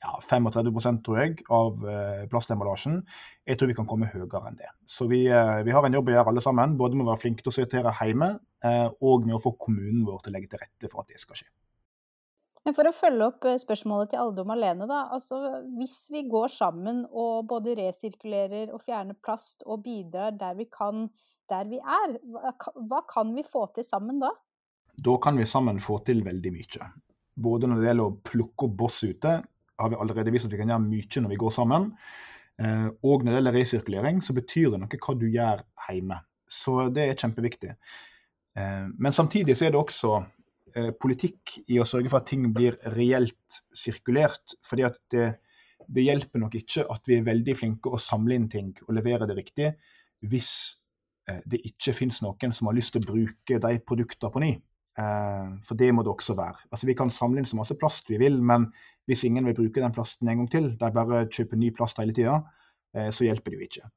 Ja, 0.00 0.14
35 0.24 1.02
tror 1.04 1.18
jeg, 1.20 1.40
av 1.52 1.82
eh, 1.84 2.22
plastemballasjen. 2.32 3.02
Jeg 3.48 3.60
tror 3.60 3.68
vi 3.68 3.76
kan 3.76 3.88
komme 3.88 4.08
høyere 4.08 4.44
enn 4.48 4.60
det. 4.60 4.70
Så 4.88 5.08
vi, 5.10 5.26
vi, 5.28 5.74
har 5.76 5.86
en 5.86 5.98
jobb 5.98 6.08
å 6.08 6.14
gjøre 6.16 6.32
alle 6.32 6.44
sammen. 6.44 6.78
Både 6.80 6.96
med 6.96 7.04
å 7.04 7.12
være 7.12 7.24
flinke 7.26 7.44
til 7.44 7.52
å 7.52 7.58
sortere 7.58 7.92
hjemme, 8.00 8.34
og 9.00 9.26
med 9.26 9.36
å 9.36 9.42
få 9.42 9.56
kommunen 9.60 10.04
vår 10.08 10.22
til 10.24 10.32
å 10.32 10.38
legge 10.38 10.52
til 10.52 10.62
rette 10.64 10.88
for 10.92 11.04
at 11.04 11.12
det 11.12 11.20
skal 11.20 11.40
skje. 11.40 11.50
Men 12.66 12.76
for 12.76 12.88
å 12.88 12.92
følge 12.92 13.26
opp 13.30 13.46
eh, 13.48 13.58
spørsmålet 13.60 14.12
til 14.12 14.20
Alde 14.20 14.44
og 14.44 14.50
Malene, 14.50 14.88
da. 14.88 15.06
Altså, 15.14 15.38
hvis 15.78 15.96
vi 16.12 16.26
går 16.28 16.52
sammen 16.52 17.06
og 17.08 17.48
både 17.50 17.76
resirkulerer 17.78 18.74
og 18.74 18.84
fjerner 18.84 19.16
plast 19.24 19.64
og 19.64 19.82
bidrar 19.86 20.36
der 20.36 20.58
vi 20.58 20.68
kan, 20.72 21.06
der 21.50 21.70
vi 21.70 21.80
er, 21.80 22.18
hva 22.28 23.00
kan 23.08 23.32
vi 23.36 23.46
få 23.46 23.66
til 23.76 23.86
sammen 23.86 24.20
da? 24.20 24.34
Da 25.00 25.16
kan 25.22 25.38
vi 25.40 25.48
sammen 25.48 25.80
få 25.80 26.02
til 26.04 26.20
veldig 26.26 26.52
mye. 26.52 26.90
Både 27.40 27.70
når 27.70 27.80
det 27.80 27.88
gjelder 27.88 28.10
å 28.10 28.18
plukke 28.28 28.68
opp 28.68 28.76
boss 28.82 29.00
ute, 29.08 29.38
har 29.80 29.92
vi 29.92 30.00
allerede 30.00 30.34
vist 30.34 30.48
at 30.48 30.52
vi 30.52 30.60
kan 30.60 30.72
gjøre 30.72 30.86
mye 30.86 31.22
når 31.24 31.32
vi 31.32 31.40
går 31.40 31.54
sammen. 31.56 31.90
Eh, 32.60 32.88
og 33.02 33.24
når 33.24 33.30
det 33.30 33.38
gjelder 33.38 33.58
resirkulering, 33.58 34.20
så 34.22 34.36
betyr 34.36 34.74
det 34.74 34.82
noe 34.82 35.00
hva 35.06 35.16
du 35.18 35.26
gjør 35.30 35.64
hjemme. 35.88 36.20
Så 36.50 36.76
det 36.94 37.06
er 37.06 37.18
kjempeviktig. 37.18 37.72
Eh, 38.58 38.86
men 38.90 39.16
samtidig 39.16 39.56
så 39.56 39.68
er 39.68 39.74
det 39.74 39.82
også 39.82 40.20
Eh, 40.78 40.90
politikk 41.02 41.56
i 41.72 41.80
å 41.82 41.86
sørge 41.88 42.10
for 42.12 42.20
at 42.20 42.28
ting 42.30 42.44
blir 42.54 42.76
reelt 42.94 43.62
sirkulert. 43.74 44.54
fordi 44.66 44.84
at 44.86 44.98
det, 45.10 45.40
det, 45.88 46.04
hjelper 46.04 46.38
nok 46.38 46.54
ikke 46.54 46.84
at 46.94 47.08
vi 47.08 47.16
er 47.18 47.26
veldig 47.26 47.56
flinke 47.56 47.90
å 47.90 47.98
samle 47.98 48.36
inn 48.36 48.48
ting 48.48 48.70
og 48.86 48.94
levere 48.94 49.26
det 49.26 49.36
riktig, 49.38 49.72
hvis 50.20 50.52
det 51.46 51.60
ikke 51.62 51.94
finnes 51.94 52.18
noen 52.24 52.52
som 52.54 52.66
har 52.66 52.74
lyst 52.74 52.90
til 52.94 53.04
å 53.04 53.06
bruke 53.06 53.58
de 53.62 53.74
produktene 53.86 54.32
på 54.34 54.42
ny. 54.42 54.52
Eh, 55.00 55.50
for 55.66 55.80
det 55.80 55.90
må 55.96 56.04
det 56.04 56.12
også 56.12 56.36
være. 56.38 56.68
Altså 56.70 56.90
Vi 56.90 56.96
kan 56.98 57.12
samle 57.14 57.42
inn 57.42 57.48
så 57.48 57.58
masse 57.58 57.78
plast 57.80 58.12
vi 58.12 58.20
vil, 58.20 58.40
men 58.42 58.68
hvis 59.08 59.24
ingen 59.26 59.48
vil 59.48 59.56
bruke 59.56 59.82
den 59.82 59.96
plasten 59.96 60.28
en 60.28 60.44
gang 60.44 60.50
til, 60.52 60.72
de 60.78 60.94
bare 60.94 61.26
kjøper 61.32 61.58
ny 61.58 61.72
plast 61.74 61.98
hele 61.98 62.14
tida, 62.14 62.40
så 62.90 63.22
hjelper 63.22 63.52
det 63.52 63.58
jo 63.58 63.66
ikke. 63.68 63.88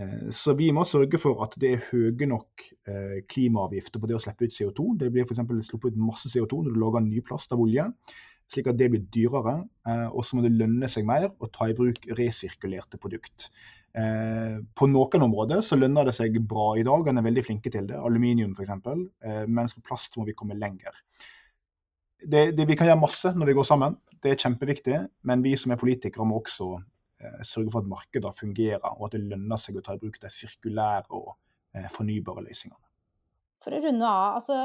Eh, 0.00 0.30
så 0.32 0.54
vi 0.56 0.70
må 0.72 0.84
sørge 0.88 1.20
for 1.20 1.42
at 1.44 1.56
det 1.60 1.74
er 1.74 1.84
høye 1.90 2.28
nok 2.28 2.64
eh, 2.88 3.20
klimaavgifter 3.30 4.00
på 4.00 4.08
det 4.08 4.16
å 4.16 4.22
slippe 4.22 4.48
ut 4.48 4.56
CO2. 4.56 4.86
Det 5.02 5.10
blir 5.12 5.26
f.eks. 5.26 5.42
sluppet 5.68 5.94
ut 5.94 6.04
masse 6.08 6.30
CO2 6.32 6.64
når 6.64 6.76
du 6.76 6.80
lager 6.80 7.04
ny 7.04 7.22
plast 7.26 7.52
av 7.54 7.60
olje, 7.62 7.86
slik 8.50 8.70
at 8.70 8.78
det 8.80 8.90
blir 8.92 9.04
dyrere. 9.12 9.58
Eh, 9.88 10.06
og 10.08 10.24
så 10.24 10.38
må 10.38 10.46
det 10.46 10.54
lønne 10.56 10.88
seg 10.90 11.08
mer 11.08 11.28
å 11.30 11.50
ta 11.52 11.68
i 11.70 11.76
bruk 11.76 12.08
resirkulerte 12.18 13.00
produkt. 13.02 13.50
På 13.90 14.86
noen 14.86 15.24
områder 15.26 15.64
så 15.66 15.74
lønner 15.74 16.06
det 16.06 16.12
seg 16.14 16.36
bra 16.46 16.76
i 16.78 16.84
dag, 16.86 17.08
en 17.10 17.18
er 17.18 17.24
veldig 17.26 17.42
flinke 17.42 17.72
til 17.74 17.88
det. 17.88 17.96
Aluminium 17.98 18.52
f.eks. 18.54 18.70
Mens 19.50 19.74
på 19.74 19.82
plast 19.88 20.14
må 20.14 20.28
vi 20.28 20.34
komme 20.38 20.54
lenger. 20.54 20.94
Det, 22.22 22.52
det, 22.54 22.68
vi 22.70 22.76
kan 22.78 22.86
gjøre 22.86 23.00
masse 23.02 23.32
når 23.34 23.50
vi 23.50 23.56
går 23.58 23.66
sammen, 23.66 23.96
det 24.22 24.30
er 24.30 24.44
kjempeviktig. 24.44 25.00
Men 25.26 25.42
vi 25.42 25.56
som 25.58 25.74
er 25.74 25.80
politikere 25.82 26.28
må 26.28 26.38
også 26.38 26.76
Eh, 27.20 27.42
sørge 27.42 27.70
for 27.70 27.82
at 27.82 27.88
markedene 27.88 28.32
fungerer, 28.32 28.92
og 28.96 29.08
at 29.08 29.16
det 29.16 29.26
lønner 29.28 29.60
seg 29.60 29.76
å 29.76 29.82
ta 29.84 29.96
i 29.96 30.00
bruk 30.00 30.16
de 30.22 30.30
sirkulære 30.32 31.10
og 31.12 31.34
eh, 31.76 31.88
fornybare 31.92 32.46
løsningene. 32.46 32.86
For 33.60 33.76
å 33.76 33.80
runde 33.84 34.08
av, 34.08 34.38
altså, 34.38 34.56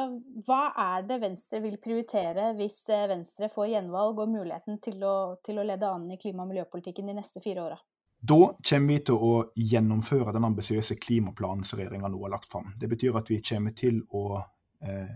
hva 0.48 0.70
er 0.80 1.04
det 1.10 1.18
Venstre 1.20 1.60
vil 1.66 1.76
prioritere 1.84 2.54
hvis 2.56 2.78
eh, 2.88 3.10
Venstre 3.12 3.50
får 3.52 3.74
gjenvalg 3.74 4.22
og 4.24 4.32
muligheten 4.32 4.80
til 4.86 5.04
å, 5.04 5.18
til 5.44 5.60
å 5.60 5.68
lede 5.68 5.90
an 5.90 6.08
i 6.16 6.20
klima- 6.22 6.46
og 6.46 6.54
miljøpolitikken 6.54 7.12
de 7.12 7.18
neste 7.18 7.44
fire 7.44 7.66
åra? 7.66 7.82
Da 8.26 8.40
kommer 8.70 8.94
vi 8.94 9.02
til 9.06 9.20
å 9.20 9.34
gjennomføre 9.60 10.34
den 10.34 10.48
ambisiøse 10.48 10.96
klimaplanen 11.02 11.66
som 11.68 11.80
regjeringa 11.80 12.10
nå 12.10 12.22
har 12.24 12.32
lagt 12.38 12.52
fram. 12.52 12.72
Det 12.80 12.90
betyr 12.90 13.18
at 13.20 13.30
vi 13.30 13.42
kommer 13.44 13.76
til 13.78 14.00
å 14.16 14.40
eh, 14.40 15.12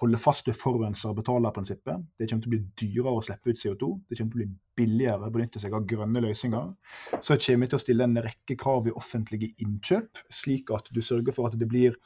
holde 0.00 0.20
fast 0.20 0.48
ved 0.48 0.56
forurenser 0.60 1.16
betaler-prinsippet. 1.16 2.04
Det 2.16 2.28
kommer 2.28 2.44
til 2.44 2.50
å 2.50 2.54
bli 2.54 2.62
dyrere 2.82 3.16
å 3.18 3.24
slippe 3.24 3.50
ut 3.50 3.60
CO2. 3.60 3.90
Det 4.06 4.18
kommer 4.18 4.20
til 4.20 4.28
å 4.28 4.36
bli 4.36 4.48
billigere 4.78 5.28
å 5.28 5.34
benytte 5.34 5.62
seg 5.62 5.74
av 5.76 5.88
grønne 5.90 6.22
løsninger. 6.24 6.70
Så 7.18 7.38
kommer 7.40 7.66
vi 7.66 7.72
til 7.72 7.80
å 7.80 7.82
stille 7.82 8.08
en 8.08 8.22
rekke 8.28 8.58
krav 8.60 8.88
i 8.88 8.94
offentlige 9.02 9.52
innkjøp, 9.64 10.22
slik 10.42 10.72
at 10.76 10.88
du 10.92 11.02
sørger 11.04 11.36
for 11.36 11.50
at 11.50 11.58
det 11.58 11.68
blir 11.72 11.98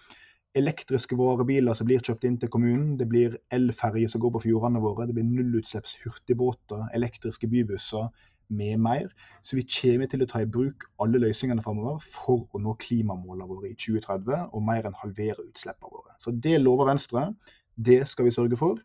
elektriske 0.59 1.15
varebiler 1.19 1.77
som 1.79 1.87
blir 1.87 2.03
kjøpt 2.03 2.27
inn 2.27 2.41
til 2.43 2.51
kommunen. 2.51 2.97
Det 2.99 3.07
blir 3.11 3.39
elferjer 3.55 4.11
som 4.11 4.23
går 4.25 4.35
på 4.39 4.45
fjordene 4.49 4.83
våre. 4.83 5.07
Det 5.07 5.15
blir 5.19 5.29
nullutslipps 5.29 5.99
hurtigbåter, 6.03 6.89
elektriske 6.97 7.51
bybusser 7.51 8.09
med 8.51 8.81
mer. 8.83 9.09
Så 9.47 9.57
vi 9.59 9.65
kommer 9.67 10.11
til 10.11 10.25
å 10.25 10.29
ta 10.31 10.43
i 10.43 10.49
bruk 10.49 10.87
alle 11.03 11.21
løsningene 11.23 11.65
framover 11.65 12.03
for 12.03 12.45
å 12.53 12.61
nå 12.63 12.75
klimamålene 12.83 13.49
våre 13.49 13.71
i 13.71 13.79
2030 13.79 14.51
og 14.51 14.67
mer 14.67 14.89
enn 14.89 14.99
halvere 15.01 15.47
utslippene 15.47 15.95
våre. 15.95 16.15
Så 16.23 16.35
det 16.35 16.59
lover 16.61 16.91
Venstre. 16.91 17.31
Det 17.77 18.03
skal 18.09 18.29
vi 18.29 18.35
sørge 18.37 18.59
for. 18.61 18.81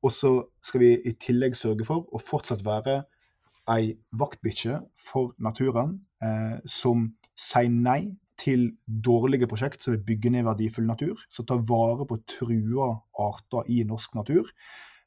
Og 0.00 0.14
så 0.16 0.32
skal 0.64 0.84
vi 0.84 0.92
i 1.04 1.14
tillegg 1.20 1.58
sørge 1.58 1.84
for 1.88 2.06
å 2.08 2.22
fortsatt 2.22 2.64
være 2.64 3.02
ei 3.70 3.92
vaktbikkje 4.16 4.80
for 5.10 5.34
naturen 5.42 5.98
eh, 6.24 6.56
som 6.64 7.10
sier 7.38 7.70
nei 7.70 8.14
til 8.40 8.70
dårlige 8.86 9.48
prosjekt 9.50 9.84
som 9.84 9.94
vil 9.94 10.04
bygge 10.06 10.32
ned 10.32 10.46
verdifull 10.48 10.86
natur, 10.88 11.20
som 11.28 11.46
tar 11.48 11.60
vare 11.68 12.06
på 12.08 12.16
trua 12.30 12.94
arter 13.20 13.68
i 13.68 13.82
norsk 13.84 14.16
natur, 14.16 14.48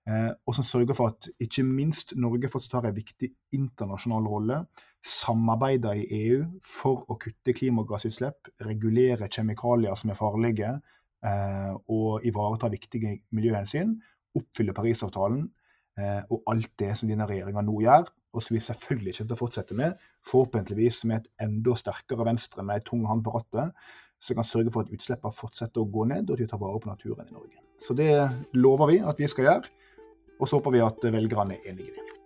og 0.03 0.55
som 0.57 0.65
sørger 0.67 0.97
for 0.97 1.13
at 1.13 1.29
ikke 1.39 1.63
minst 1.63 2.09
Norge 2.19 2.49
fortsatt 2.51 2.73
har 2.81 2.89
en 2.89 2.95
viktig 2.97 3.29
internasjonal 3.55 4.25
rolle, 4.27 4.57
samarbeider 4.99 6.01
i 6.01 6.07
EU 6.17 6.41
for 6.67 7.05
å 7.07 7.15
kutte 7.21 7.55
klimagassutslipp, 7.55 8.49
regulere 8.67 9.29
kjemikalier 9.31 9.95
som 9.95 10.11
er 10.11 10.19
farlige, 10.19 10.73
Eh, 11.23 11.75
og 11.87 12.25
ivareta 12.27 12.67
viktige 12.67 13.21
miljøhensyn, 13.31 13.93
oppfylle 14.35 14.73
Parisavtalen 14.75 15.45
eh, 15.95 16.19
og 16.27 16.41
alt 16.51 16.73
det 16.81 16.89
som 16.99 17.07
denne 17.07 17.27
regjeringa 17.29 17.61
nå 17.63 17.77
gjør, 17.85 18.09
og 18.33 18.43
som 18.43 18.57
vi 18.57 18.63
selvfølgelig 18.65 19.13
kommer 19.15 19.29
til 19.29 19.37
å 19.37 19.39
fortsette 19.39 19.77
med, 19.79 20.01
forhåpentligvis 20.27 21.03
med 21.07 21.21
et 21.21 21.45
enda 21.45 21.77
sterkere 21.79 22.27
Venstre 22.27 22.65
med 22.67 22.81
en 22.81 22.87
tung 22.89 23.05
hånd 23.07 23.23
på 23.23 23.37
rattet, 23.37 23.71
som 24.19 24.39
kan 24.39 24.47
sørge 24.47 24.73
for 24.73 24.83
at 24.83 24.91
utslippene 24.91 25.37
fortsetter 25.37 25.83
å 25.83 25.87
gå 25.95 26.09
ned, 26.11 26.27
og 26.27 26.35
at 26.35 26.43
vi 26.43 26.49
tar 26.51 26.59
vare 26.59 26.81
på 26.83 26.91
naturen 26.91 27.29
i 27.29 27.37
Norge. 27.37 27.63
Så 27.79 27.95
det 27.95 28.11
lover 28.57 28.91
vi 28.91 28.99
at 28.99 29.19
vi 29.21 29.31
skal 29.31 29.47
gjøre, 29.47 29.71
og 30.43 30.49
så 30.49 30.59
håper 30.59 30.75
vi 30.75 30.83
at 30.83 31.05
velgerne 31.15 31.55
er 31.55 31.71
enige 31.71 31.87
i 31.87 31.95
det. 31.95 32.22